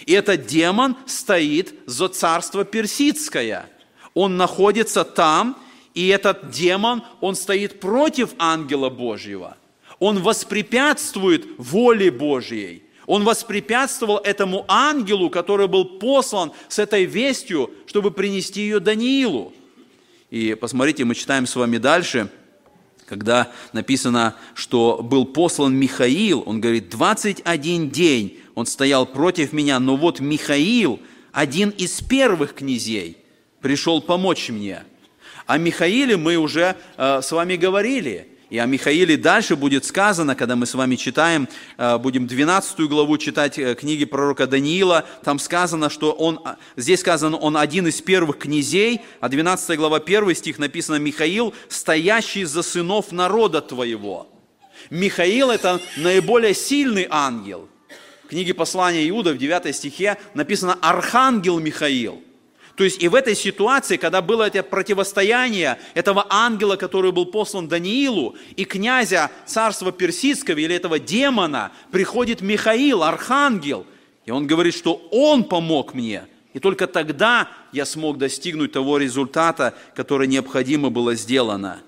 [0.07, 3.67] И этот демон стоит за царство персидское.
[4.15, 5.57] Он находится там,
[5.95, 9.57] и этот демон, он стоит против ангела Божьего.
[10.01, 12.83] Он воспрепятствует воле Божьей.
[13.07, 19.53] Он воспрепятствовал этому ангелу, который был послан с этой вестью, чтобы принести ее Даниилу.
[20.31, 22.29] И посмотрите, мы читаем с вами дальше,
[23.07, 29.97] когда написано, что был послан Михаил, он говорит, 21 день он стоял против меня, но
[29.97, 30.99] вот Михаил,
[31.31, 33.19] один из первых князей,
[33.61, 34.83] пришел помочь мне.
[35.47, 40.55] О Михаиле мы уже э, с вами говорили– и о Михаиле дальше будет сказано, когда
[40.55, 45.91] мы с вами читаем, э, будем 12 главу читать э, книги пророка Даниила, там сказано,
[45.91, 46.39] что он,
[46.77, 52.45] здесь сказано, он один из первых князей, а 12 глава 1 стих написано, Михаил, стоящий
[52.45, 54.29] за сынов народа твоего.
[54.89, 57.69] Михаил– это наиболее сильный ангел.
[58.25, 62.23] В книге послания Иуда в 9 стихе написано «Архангел Михаил».
[62.77, 67.69] То есть и в этой ситуации, когда было это противостояние этого ангела, который был послан
[67.69, 73.87] Даниилу, и князя царства персидского или этого демона, приходит Михаил, архангел,
[74.27, 76.25] и он говорит, что он помог мне.
[76.53, 81.81] И только тогда я смог достигнуть того результата, который необходимо было сделано.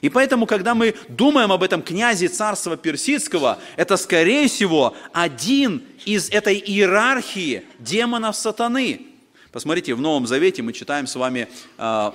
[0.00, 6.30] И поэтому, когда мы думаем об этом князе царства персидского, это, скорее всего, один из
[6.30, 9.08] этой иерархии демонов сатаны–
[9.54, 11.46] Посмотрите, в Новом Завете мы читаем с вами
[11.78, 12.12] а,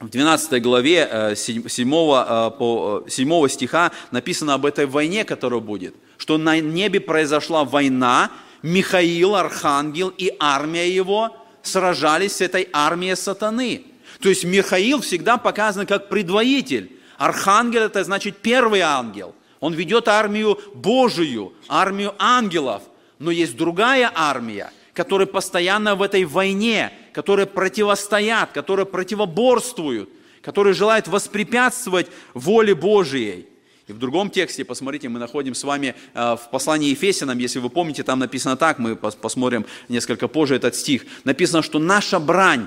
[0.00, 5.94] в 12 главе 7, 7, по 7 стиха написано об этой войне, которая будет.
[6.16, 8.30] Что на небе произошла война,
[8.62, 13.84] Михаил, архангел и армия его сражались с этой армией сатаны.
[14.22, 16.92] То есть Михаил всегда показан как предводитель.
[17.18, 19.34] Архангел– это значит первый ангел.
[19.60, 22.84] Он ведет армию Божию, армию ангелов.
[23.18, 30.08] Но есть другая армия– которые постоянно в этой войне, которые противостоят, которые противоборствуют,
[30.40, 33.46] которые желают воспрепятствовать воле Божией.
[33.86, 37.68] И в другом тексте, посмотрите, мы находим с вами э, в послании Ефесянам, если вы
[37.68, 42.66] помните, там написано так, мы посмотрим несколько позже этот стих, написано, что наша брань,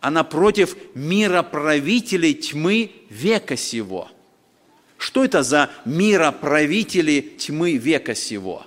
[0.00, 4.08] она против мира правителей тьмы века сего.
[4.98, 8.66] Что это за мироправители тьмы века сего?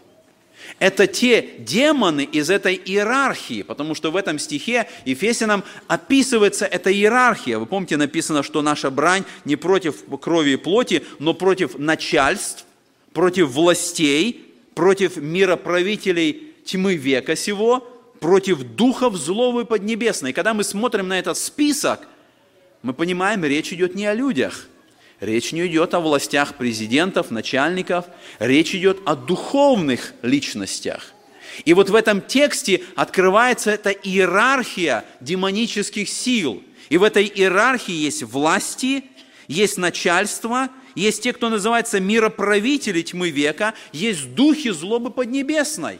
[0.80, 7.58] Это те демоны из этой иерархии, потому что в этом стихе Ефесянам описывается эта иерархия.
[7.58, 12.66] Вы помните, написано, что наша брань не против крови и плоти, но против начальств,
[13.14, 17.80] против властей, против мироправителей тьмы века сего,
[18.20, 20.34] против духов злого и поднебесной.
[20.34, 22.02] Когда мы смотрим на этот список,
[22.82, 24.68] мы понимаем, речь идет не о людях–
[25.22, 28.06] Речь не идет о властях президентов, начальников,
[28.40, 31.14] речь идет о духовных личностях.
[31.64, 36.62] И вот в этом тексте открывается эта иерархия демонических сил.
[36.90, 39.06] И в этой иерархии есть власти,
[39.48, 46.00] есть начальство, есть те, кто называется мироправители тьмы века, есть духи злобы поднебесной.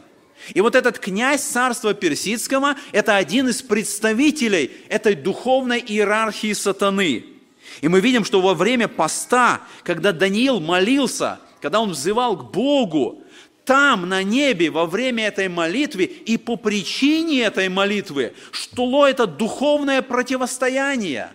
[0.52, 7.24] И вот этот князь царства персидского– это один из представителей этой духовной иерархии сатаны–
[7.80, 13.22] и мы видим, что во время поста, когда Даниил молился, когда он взывал к Богу,
[13.64, 20.02] там, на небе, во время этой молитвы и по причине этой молитвы шло это духовное
[20.02, 21.32] противостояние.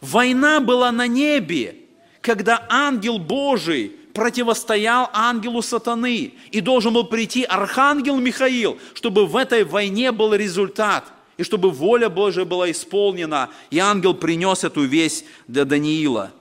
[0.00, 1.76] Война была на небе,
[2.20, 6.34] когда ангел Божий противостоял ангелу сатаны.
[6.50, 11.04] И должен был прийти архангел Михаил, чтобы в этой войне был результат–
[11.40, 16.32] и чтобы воля Божия была исполнена, и ангел принес эту весть для Даниила.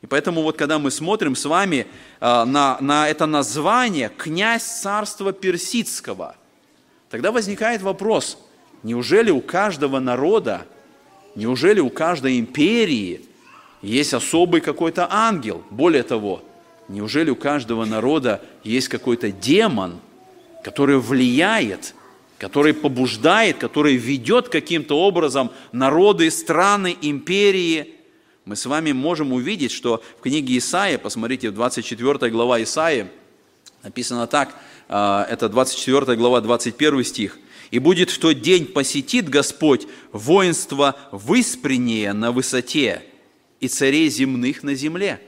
[0.00, 1.86] И поэтому вот когда мы смотрим с вами
[2.20, 6.36] а, на, на это название «Князь царства персидского»,
[7.10, 8.38] тогда возникает вопрос,
[8.82, 10.66] неужели у каждого народа,
[11.34, 13.26] неужели у каждой империи
[13.82, 15.62] есть особый какой-то ангел?
[15.68, 16.42] Более того,
[16.88, 20.00] неужели у каждого народа есть какой-то демон,
[20.64, 21.94] который влияет
[22.40, 27.96] который побуждает, который ведет каким-то образом народы, страны, империи.
[28.46, 33.12] Мы с вами можем увидеть, что в книге Исаия, посмотрите, 24 глава Исаия,
[33.82, 34.56] написано так,
[34.88, 37.38] а, это 24 глава, 21 стих.
[37.70, 43.02] «И будет в тот день посетит Господь воинство выспреннее на высоте
[43.60, 45.20] и царей земных на земле».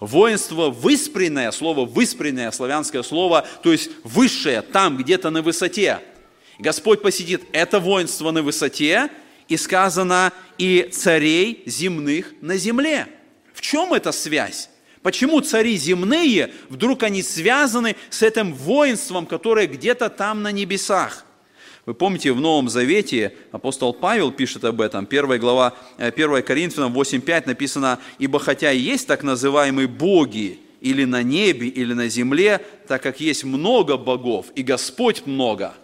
[0.00, 6.00] Воинство выспренное, слово выспренное, славянское слово, то есть высшее, там где-то на высоте–
[6.58, 9.10] Господь посетит это воинство на высоте,
[9.48, 13.08] и сказано, и царей земных на земле.
[13.52, 14.70] В чем эта связь?
[15.02, 21.26] Почему цари земные, вдруг они связаны с этим воинством, которое где-то там на небесах?
[21.84, 27.42] Вы помните, в Новом Завете апостол Павел пишет об этом, 1 глава 1 Коринфянам 8.5
[27.46, 33.02] написано, «Ибо хотя и есть так называемые боги, или на небе, или на земле, так
[33.02, 35.74] как есть много богов, и Господь много,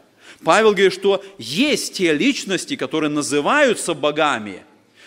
[0.44, 4.62] Павел говорит, что есть те личности, которые называются богами,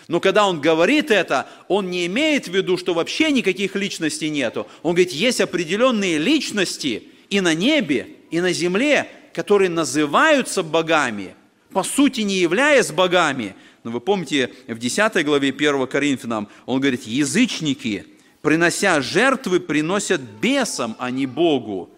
[0.06, 4.66] но когда он говорит это, он не имеет в виду, что вообще никаких личностей нету.
[4.82, 11.34] Он говорит, есть определенные личности и на небе, и на земле, которые называются богами,
[11.72, 13.54] по сути не являясь богами.
[13.82, 18.06] Но вы помните, в 10 главе 1 Коринфянам он говорит, язычники,
[18.42, 21.93] принося жертвы, приносят бесам, а не Богу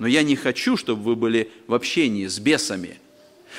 [0.00, 2.98] но я не хочу, чтобы вы были в общении с бесами.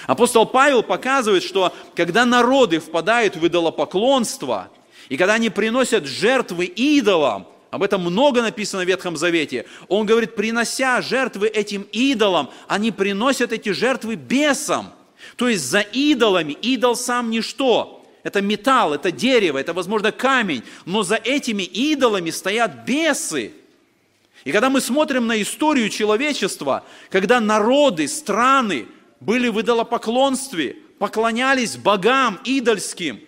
[0.08, 4.70] Апостол Павел показывает, что когда народы впадают в идолопоклонство,
[5.08, 10.36] и когда они приносят жертвы идолам, об этом много написано в Ветхом Завете, он говорит,
[10.36, 14.94] принося жертвы этим идолам, они приносят эти жертвы бесам.
[15.36, 21.04] То есть за идолами, идол сам ничто, это металл, это дерево, это, возможно, камень, но
[21.04, 23.54] за этими идолами стоят бесы–
[24.44, 28.88] и когда мы смотрим на историю человечества, когда народы, страны
[29.20, 33.20] были в идолопоклонстве, поклонялись богам идольским,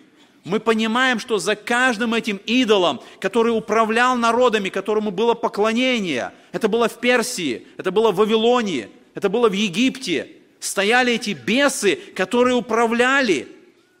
[0.44, 6.88] мы понимаем, что за каждым этим идолом, который управлял народами, которому было поклонение, это было
[6.88, 13.48] в Персии, это было в Вавилонии, это было в Египте, стояли эти бесы, которые управляли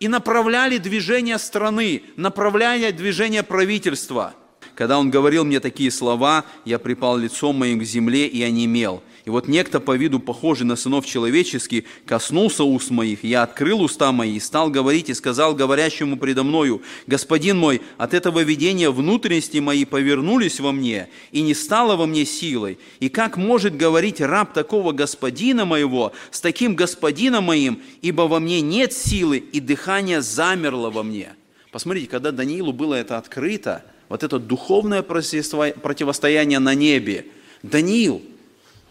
[0.00, 4.34] и направляли движение страны, направляли движение правительства–
[4.74, 9.02] когда он говорил мне такие слова, я припал лицом моим к земле и онемел.
[9.24, 14.12] И вот некто по виду похожий на сынов человеческих коснулся уст моих, я открыл уста
[14.12, 19.58] мои и стал говорить и сказал говорящему предо мною, «Господин мой, от этого видения внутренности
[19.58, 22.78] мои повернулись во мне, и не стало во мне силой.
[23.00, 28.60] И как может говорить раб такого господина моего с таким господином моим, ибо во мне
[28.60, 31.32] нет силы, и дыхание замерло во мне».
[31.72, 37.26] Посмотрите, когда Даниилу было это открыто– вот это духовное противостояние на небе.
[37.62, 38.22] Даниил,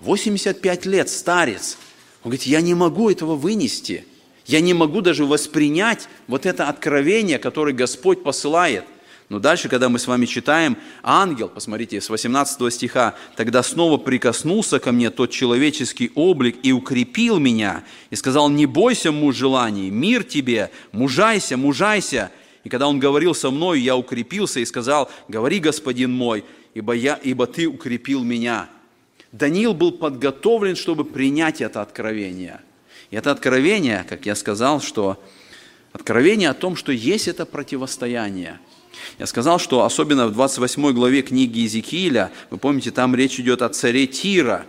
[0.02, 1.78] 85 лет, старец,
[2.24, 4.06] он говорит, я не могу этого вынести.
[4.46, 8.84] Я не могу даже воспринять вот это откровение, которое Господь посылает.
[9.30, 14.80] Но дальше, когда мы с вами читаем, ангел, посмотрите, с 18 стиха, «Тогда снова прикоснулся
[14.80, 20.24] ко мне тот человеческий облик и укрепил меня, и сказал, не бойся, муж желаний, мир
[20.24, 22.32] тебе, мужайся, мужайся».
[22.64, 27.20] И когда он говорил со мной, я укрепился и сказал, говори, господин мой, ибо, я,
[27.22, 28.70] ибо ты укрепил меня.
[29.32, 32.62] Даниил был подготовлен, чтобы принять это откровение.
[33.12, 35.22] И это откровение, как я сказал, что
[35.92, 38.60] откровение о том, что есть это противостояние–
[39.20, 43.70] я сказал, что особенно в 28 главе книги Иезекииля, вы помните, там речь идет о
[43.70, 44.66] царе Тира.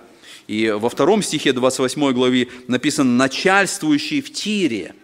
[0.47, 4.95] И во втором стихе 28 главы написано «начальствующий в Тире».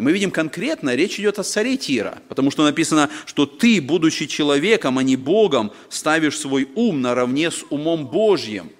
[0.00, 4.24] И мы видим конкретно, речь идет о царе Тира, потому что написано, что ты, будучи
[4.24, 8.70] человеком, а не Богом, ставишь свой ум наравне с умом Божьим.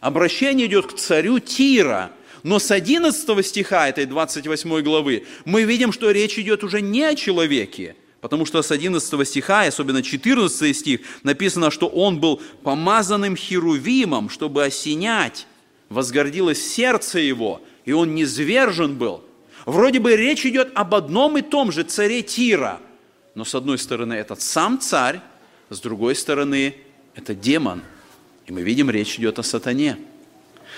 [0.00, 2.12] Обращение идет к царю Тира,
[2.44, 7.16] но с 11 стиха этой 28 главы мы видим, что речь идет уже не о
[7.16, 14.30] человеке, Потому что с 11 стиха, особенно 14 стих, написано, что он был помазанным херувимом,
[14.30, 15.48] чтобы осенять.
[15.88, 19.24] Возгордилось сердце его, и он низвержен был.
[19.66, 22.80] Вроде бы речь идет об одном и том же царе Тира.
[23.34, 25.20] Но с одной стороны этот сам царь,
[25.70, 26.74] с другой стороны
[27.14, 27.82] это демон.
[28.46, 29.98] И мы видим, речь идет о сатане.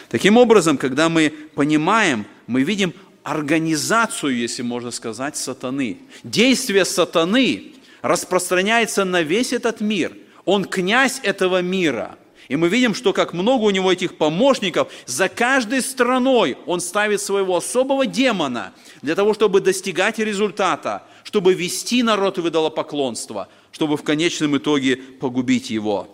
[0.09, 5.99] Таким образом, когда мы понимаем, мы видим организацию, если можно сказать, сатаны.
[6.24, 10.16] Действие сатаны распространяется на весь этот мир.
[10.45, 12.18] Он князь этого мира.
[12.51, 17.20] И мы видим, что как много у него этих помощников, за каждой страной он ставит
[17.20, 18.72] своего особого демона
[19.03, 25.70] для того, чтобы достигать результата, чтобы вести народ в идолопоклонство, чтобы в конечном итоге погубить
[25.70, 26.09] его.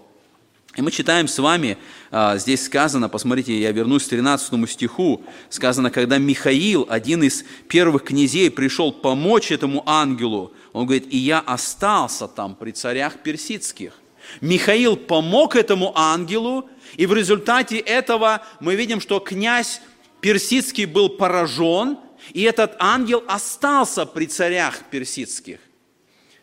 [0.76, 1.78] И мы читаем с вами,
[2.11, 8.05] а, здесь сказано, посмотрите, я вернусь к 13 стиху, сказано, когда Михаил, один из первых
[8.05, 13.95] князей, пришел помочь этому ангелу, он говорит, и я остался там при царях персидских.
[14.41, 19.81] Михаил помог этому ангелу, и в результате этого мы видим, что князь
[20.20, 21.99] персидский был поражен,
[22.33, 25.59] и этот ангел остался при царях персидских.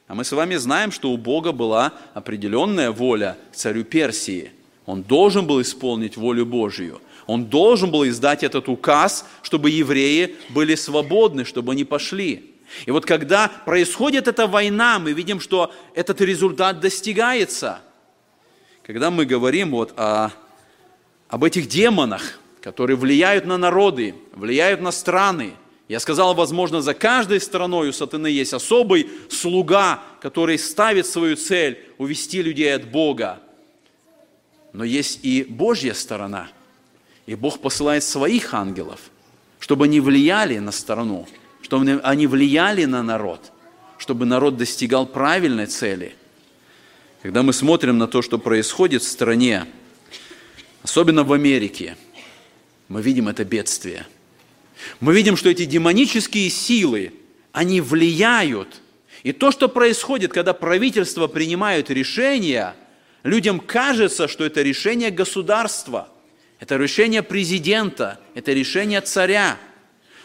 [0.08, 4.52] А мы с вами знаем, что у Бога была определенная воля царю Персии.
[4.86, 7.02] Он должен был исполнить волю Божию.
[7.26, 12.53] Он должен был издать этот указ, чтобы евреи были свободны, чтобы они пошли.
[12.86, 17.82] И вот когда происходит эта война, мы видим, что этот результат достигается.
[18.84, 20.32] Когда мы говорим вот о,
[21.28, 25.54] об этих демонах, которые влияют на народы, влияют на страны,
[25.88, 31.80] я сказал, возможно, за каждой страной у сатаны есть особый слуга, который ставит свою цель
[31.98, 33.40] увести людей от Бога.
[34.72, 36.50] Но есть и Божья сторона.
[37.26, 39.00] И Бог посылает своих ангелов,
[39.60, 41.28] чтобы они влияли на страну,
[41.74, 43.52] чтобы они влияли на народ,
[43.98, 46.16] чтобы народ достигал правильной цели.
[47.22, 49.66] Когда мы смотрим на то, что происходит в стране,
[50.84, 51.98] особенно в Америке,
[52.88, 54.08] мы видим это бедствие–
[55.00, 57.14] мы видим, что эти демонические силы,
[57.52, 58.82] они влияют.
[59.24, 62.76] И то, что происходит, когда правительство принимает решения,
[63.24, 66.10] людям кажется, что это решение государства,
[66.60, 69.58] это решение президента, это решение царя.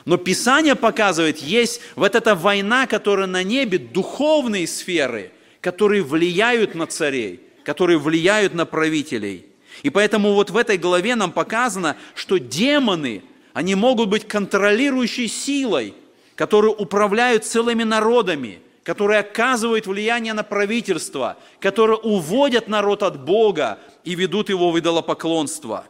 [0.09, 5.31] Но Писание показывает, есть вот эта война, которая на небе, духовные сферы,
[5.61, 9.47] которые влияют на царей, которые влияют на правителей.
[9.83, 13.23] И поэтому вот в этой главе нам показано, что демоны–
[13.59, 15.93] они могут быть контролирующей силой,
[16.37, 24.15] которые управляют целыми народами, которые оказывают влияние на правительство, которые уводят народ от Бога и
[24.15, 25.87] ведут его в идолопоклонство.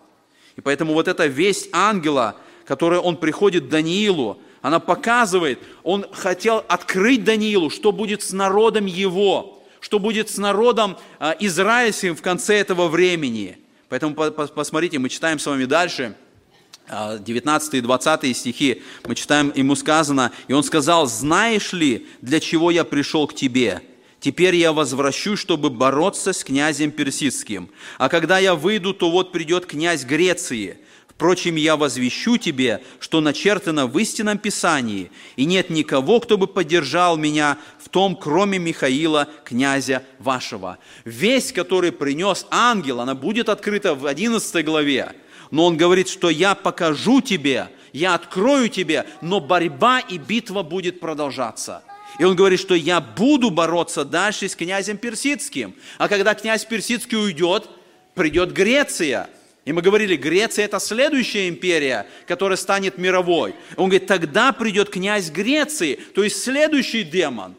[0.57, 2.37] И поэтому вот эта весть ангела,
[2.69, 9.62] которая он приходит Даниилу, она показывает, он хотел открыть Даниилу, что будет с народом его,
[9.81, 13.57] что будет с народом а, израильским в конце этого времени.
[13.89, 16.14] Поэтому посмотрите, мы читаем с вами дальше–
[16.91, 22.71] 19 и 20 стихи мы читаем, ему сказано, и он сказал, знаешь ли, для чего
[22.71, 23.83] я пришел к тебе?
[24.21, 27.69] Теперь я возвращусь, чтобы бороться с князем персидским.
[27.99, 30.79] А когда я выйду, то вот придет князь Греции.
[31.19, 37.16] Впрочем, я возвещу тебе, что начертано в истинном Писании, и нет никого, кто бы поддержал
[37.16, 40.79] меня в том, кроме Михаила, князя вашего.
[41.05, 45.14] Весть, который принес ангел, она будет открыта в 11 главе
[45.51, 51.01] но он говорит, что я покажу тебе, я открою тебе, но борьба и битва будет
[51.01, 51.83] продолжаться.
[52.19, 55.75] И он говорит, что я буду бороться дальше с князем Персидским.
[55.99, 57.69] А когда князь Персидский уйдет,
[58.14, 59.31] придет Греция.
[59.69, 63.55] И мы говорили, Греция это следующая империя, которая станет мировой.
[63.77, 67.55] Он говорит, тогда придет князь Греции, то есть следующий демон.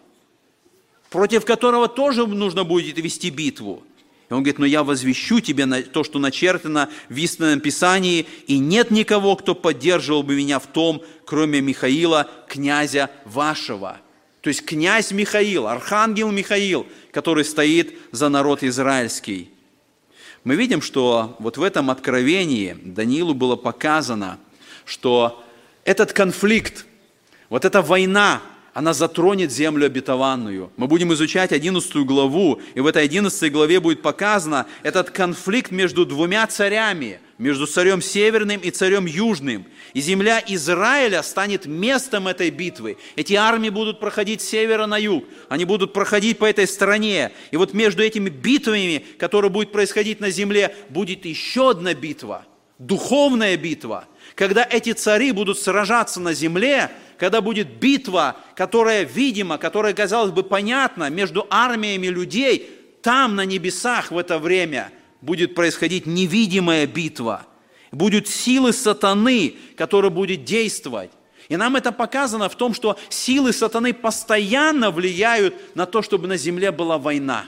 [1.12, 3.84] против которого тоже нужно будет вести битву.
[4.28, 8.90] И он говорит, но я возвещу тебе то, что начертано в истинном Писании, и нет
[8.90, 14.00] никого, кто поддерживал бы меня в том, кроме Михаила, князя вашего.
[14.42, 19.52] То есть князь Михаил, архангел Михаил, который стоит за народ израильский.
[20.50, 24.40] Мы видим, что вот в этом откровении Даниилу было показано,
[24.84, 25.46] что
[25.86, 26.88] этот конфликт,
[27.50, 28.42] вот эта война,
[28.74, 30.72] она затронет землю обетованную.
[30.76, 36.04] Мы будем изучать 11 главу, и в этой 11 главе будет показано этот конфликт между
[36.04, 39.66] двумя царями, между царем северным и царем южным.
[39.94, 42.98] И земля Израиля станет местом этой битвы.
[43.16, 47.32] Эти армии будут проходить с севера на юг, они будут проходить по этой стране.
[47.50, 52.46] И вот между этими битвами, которые будут происходить на земле, будет еще одна битва,
[52.78, 59.94] духовная битва, когда эти цари будут сражаться на земле, когда будет битва, которая видима, которая,
[59.94, 62.70] казалось бы, понятна между армиями людей,
[63.02, 64.92] там, на небесах в это время
[65.22, 67.46] будет происходить невидимая битва.
[67.92, 71.12] Будут силы сатаны, которые будут действовать.
[71.48, 76.38] И нам это показано в том, что силы сатаны постоянно влияют на то, чтобы на
[76.38, 77.46] земле была война.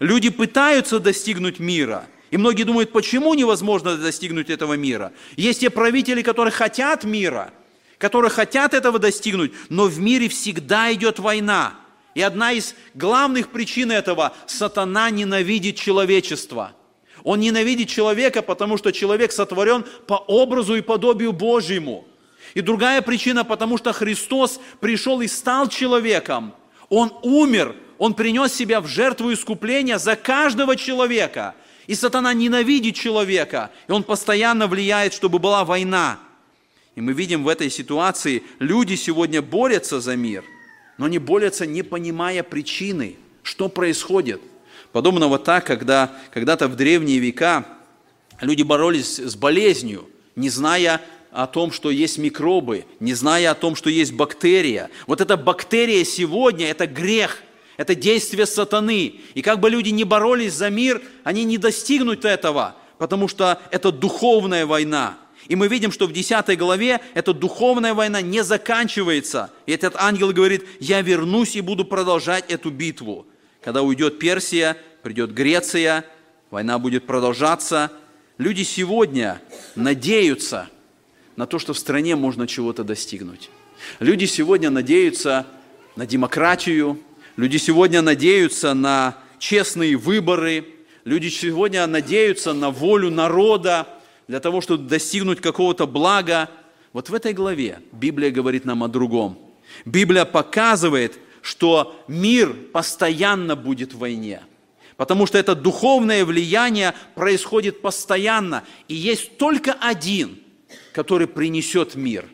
[0.00, 2.06] Люди пытаются достигнуть мира.
[2.32, 5.12] И многие думают, почему невозможно достигнуть этого мира?
[5.36, 7.52] Есть те правители, которые хотят мира–
[7.98, 11.74] которые хотят этого достигнуть, но в мире всегда идет война.
[12.14, 16.72] И одна из главных причин этого– сатана ненавидит человечество.
[17.26, 22.06] Он ненавидит человека, потому что человек сотворен по образу и подобию Божьему.
[22.54, 26.54] И другая причина, потому что Христос пришел и стал человеком.
[26.88, 31.54] Он умер, Он принес себя в жертву искупления за каждого человека.
[31.86, 36.18] И сатана ненавидит человека, и он постоянно влияет, чтобы была война–
[36.96, 40.42] и мы видим в этой ситуации, люди сегодня борются за мир,
[40.96, 44.40] но они борются, не понимая причины, что происходит.
[44.92, 47.66] Подобно вот так, когда когда-то в древние века
[48.40, 51.00] люди боролись с болезнью, не зная
[51.32, 54.90] о том, что есть микробы, не зная о том, что есть бактерия.
[55.06, 57.42] Вот эта бактерия сегодня– это грех,
[57.76, 59.20] это действие сатаны.
[59.34, 63.92] И как бы люди не боролись за мир, они не достигнут этого, потому что это
[63.92, 65.18] духовная война–
[65.48, 69.50] и мы видим, что в 10 главе эта духовная война не заканчивается.
[69.66, 73.26] И этот ангел говорит, я вернусь и буду продолжать эту битву.
[73.66, 76.04] Когда уйдет Персия, придет Греция,
[76.52, 77.90] война будет продолжаться.
[78.38, 79.42] Люди сегодня
[79.74, 80.68] надеются
[81.34, 83.50] на то, что в стране можно чего-то достигнуть.
[83.98, 85.48] Люди сегодня надеются
[85.96, 87.00] на демократию,
[87.36, 90.64] люди сегодня надеются на честные выборы,
[91.04, 93.88] люди сегодня надеются на волю народа,
[94.28, 96.50] для того, чтобы достигнуть какого-то блага.
[96.92, 99.36] Вот в этой главе Библия говорит нам о другом.
[99.84, 104.42] Библия показывает, что мир постоянно будет в войне.
[104.96, 108.64] Потому что это духовное влияние происходит постоянно.
[108.88, 110.40] И есть только один,
[110.92, 112.26] который принесет мир.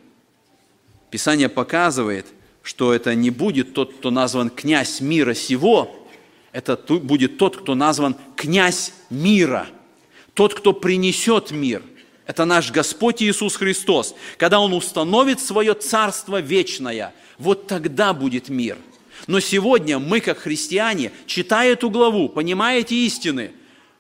[1.11, 2.27] Писание показывает,
[2.63, 5.95] что это не будет тот, кто назван князь мира сего,
[6.53, 9.67] это будет тот, кто назван князь мира–
[10.35, 11.83] тот, кто принесет мир,
[12.27, 14.15] это наш Господь Иисус Христос.
[14.39, 18.79] Когда Он установит свое Царство вечное, вот тогда будет мир.
[19.27, 23.53] Но сегодня мы, как христиане, читая эту главу, понимая эти истины,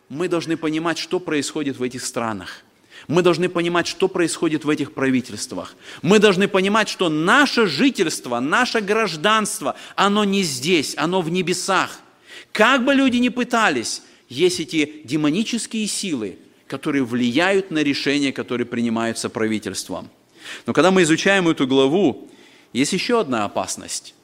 [0.08, 2.64] мы должны понимать, что происходит в этих странах.
[3.08, 5.74] Мы должны понимать, что происходит в этих правительствах.
[6.02, 12.00] Мы должны понимать, что наше жительство, наше гражданство, оно не здесь, оно в небесах.
[12.52, 19.28] Как бы люди ни пытались, есть эти демонические силы, которые влияют на решения, которые принимаются
[19.28, 20.08] правительством.
[20.66, 22.28] Но когда мы изучаем эту главу,
[22.72, 24.14] есть еще одна опасность.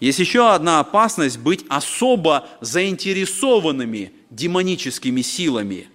[0.00, 5.88] Есть еще одна опасность быть особо заинтересованными демоническими силами.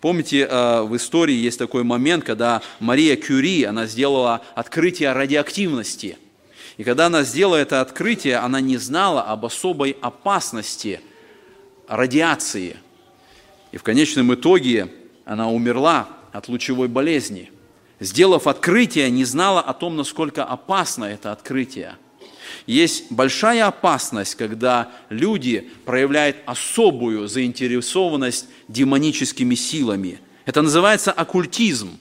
[0.00, 6.18] Помните, э, в истории есть такой момент, когда Мария Кюри, она сделала открытие радиоактивности.
[6.76, 11.00] И когда она сделала это открытие, она не знала об особой опасности–
[11.88, 12.76] радиации.
[13.72, 14.92] И в конечном итоге
[15.24, 17.50] она умерла от лучевой болезни.
[18.00, 21.96] Сделав открытие, не знала о том, насколько опасно это открытие.
[22.66, 30.18] Есть большая опасность, когда люди проявляют особую заинтересованность демоническими силами.
[30.46, 31.98] Это называется оккультизм.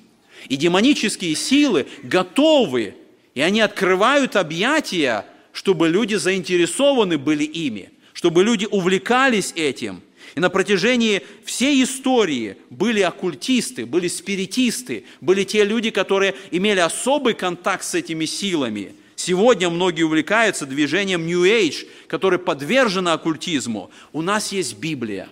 [0.50, 2.96] И демонические силы готовы,
[3.34, 10.02] и они открывают объятия, чтобы люди заинтересованы были ими чтобы люди увлекались этим.
[10.36, 17.34] И на протяжении всей истории были оккультисты, были спиритисты, были те люди, которые имели особый
[17.34, 18.94] контакт с этими силами.
[19.26, 23.90] Сегодня многие увлекаются движением New Age, которое подвержено оккультизму.
[24.12, 25.30] У нас есть Библия,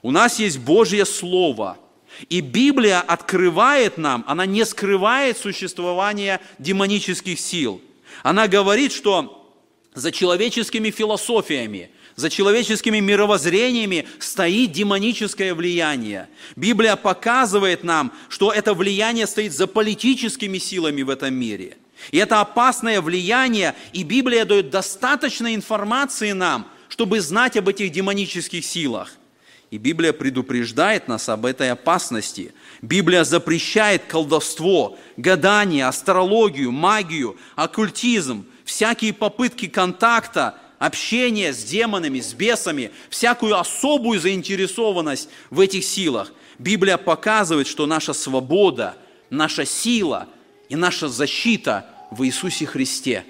[0.00, 1.76] у нас есть Божье Слово.
[2.28, 7.80] И Библия открывает нам, она не скрывает существование демонических сил.
[8.22, 9.52] Она говорит, что
[9.92, 16.28] за человеческими философиями, за человеческими мировоззрениями стоит демоническое влияние.
[16.54, 21.76] Библия показывает нам, что это влияние стоит за политическими силами в этом мире.
[22.10, 28.64] И это опасное влияние, и Библия дает достаточно информации нам, чтобы знать об этих демонических
[28.64, 29.12] силах.
[29.70, 32.54] И Библия предупреждает нас об этой опасности.
[32.82, 42.90] Библия запрещает колдовство, гадание, астрологию, магию, оккультизм, всякие попытки контакта– общение с демонами, с бесами,
[43.08, 46.32] всякую особую заинтересованность в этих силах.
[46.58, 48.96] Библия показывает, что наша свобода,
[49.30, 50.28] наша сила
[50.68, 53.24] и наша защита в Иисусе Христе.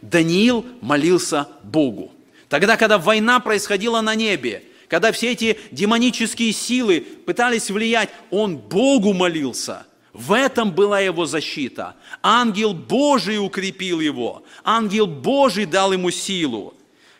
[0.00, 2.12] Даниил молился Богу.
[2.48, 9.12] Тогда, когда война происходила на небе, когда все эти демонические силы пытались влиять, он Богу
[9.12, 11.96] молился– в этом была его защита.
[12.22, 14.44] Ангел Божий укрепил его.
[14.62, 16.74] Ангел Божий дал ему силу.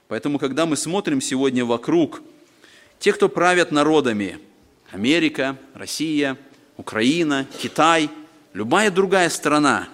[0.09, 2.23] Поэтому, когда мы смотрим сегодня вокруг,
[2.99, 4.39] те, кто правят народами,
[4.91, 6.37] Америка, Россия,
[6.77, 8.11] Украина, Китай,
[8.53, 9.89] любая другая страна,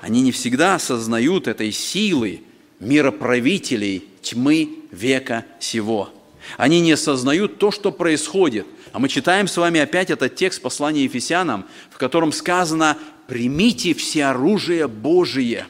[0.00, 2.42] они не всегда осознают этой силы
[2.78, 6.10] мироправителей тьмы века сего.
[6.56, 8.66] Они не осознают то, что происходит.
[8.92, 12.96] А мы читаем с вами опять этот текст послания Ефесянам, в котором сказано
[13.26, 15.66] «Примите все оружие Божие,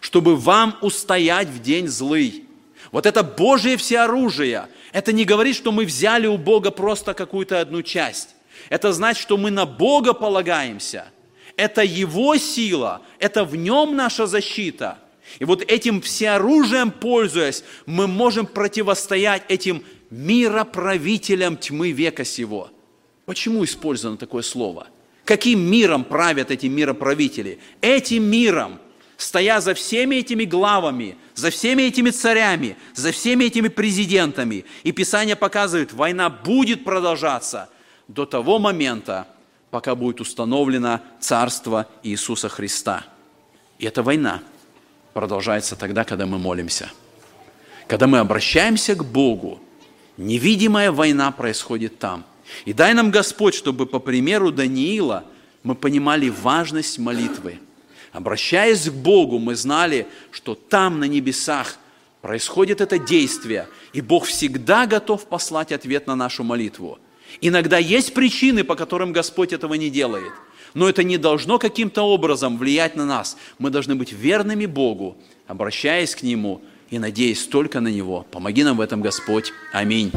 [0.00, 2.44] чтобы вам устоять в день злый».
[2.90, 4.66] Вот это Божье всеоружие.
[4.92, 8.30] Это не говорит, что мы взяли у Бога просто какую-то одну часть.
[8.68, 11.06] Это значит, что мы на Бога полагаемся.
[11.60, 14.96] Это Его сила, это в Нем наша защита.
[15.40, 22.70] И вот этим всеоружием пользуясь, мы можем противостоять этим мироправителям тьмы века сего.
[23.26, 24.86] Почему использовано такое слово?
[25.26, 27.58] Каким миром правят эти мироправители?
[27.82, 28.78] Этим миром–
[29.18, 34.64] стоя за всеми этими главами, за всеми этими царями, за всеми этими президентами.
[34.82, 37.68] И Писание показывает, война будет продолжаться
[38.08, 39.28] до того момента,
[39.70, 43.04] пока будет установлено Царство Иисуса Христа.
[43.78, 44.42] И эта война
[45.14, 46.90] продолжается тогда, когда мы молимся.
[47.86, 49.60] Когда мы обращаемся к Богу,
[50.16, 52.24] невидимая война происходит там.
[52.64, 55.24] И дай нам Господь, чтобы по примеру Даниила
[55.62, 57.58] мы понимали важность молитвы–
[58.12, 61.76] Обращаясь к Богу, мы знали, что там, на небесах,
[62.20, 66.98] происходит это действие, и Бог всегда готов послать ответ на нашу молитву.
[67.40, 70.32] Иногда есть причины, по которым Господь этого не делает,
[70.74, 73.36] но это не должно каким-то образом влиять на нас.
[73.58, 75.16] Мы должны быть верными Богу,
[75.46, 76.60] обращаясь к Нему
[76.90, 78.26] и надеясь только на Него.
[78.30, 79.52] Помоги нам в этом, Господь.
[79.72, 80.10] Аминь.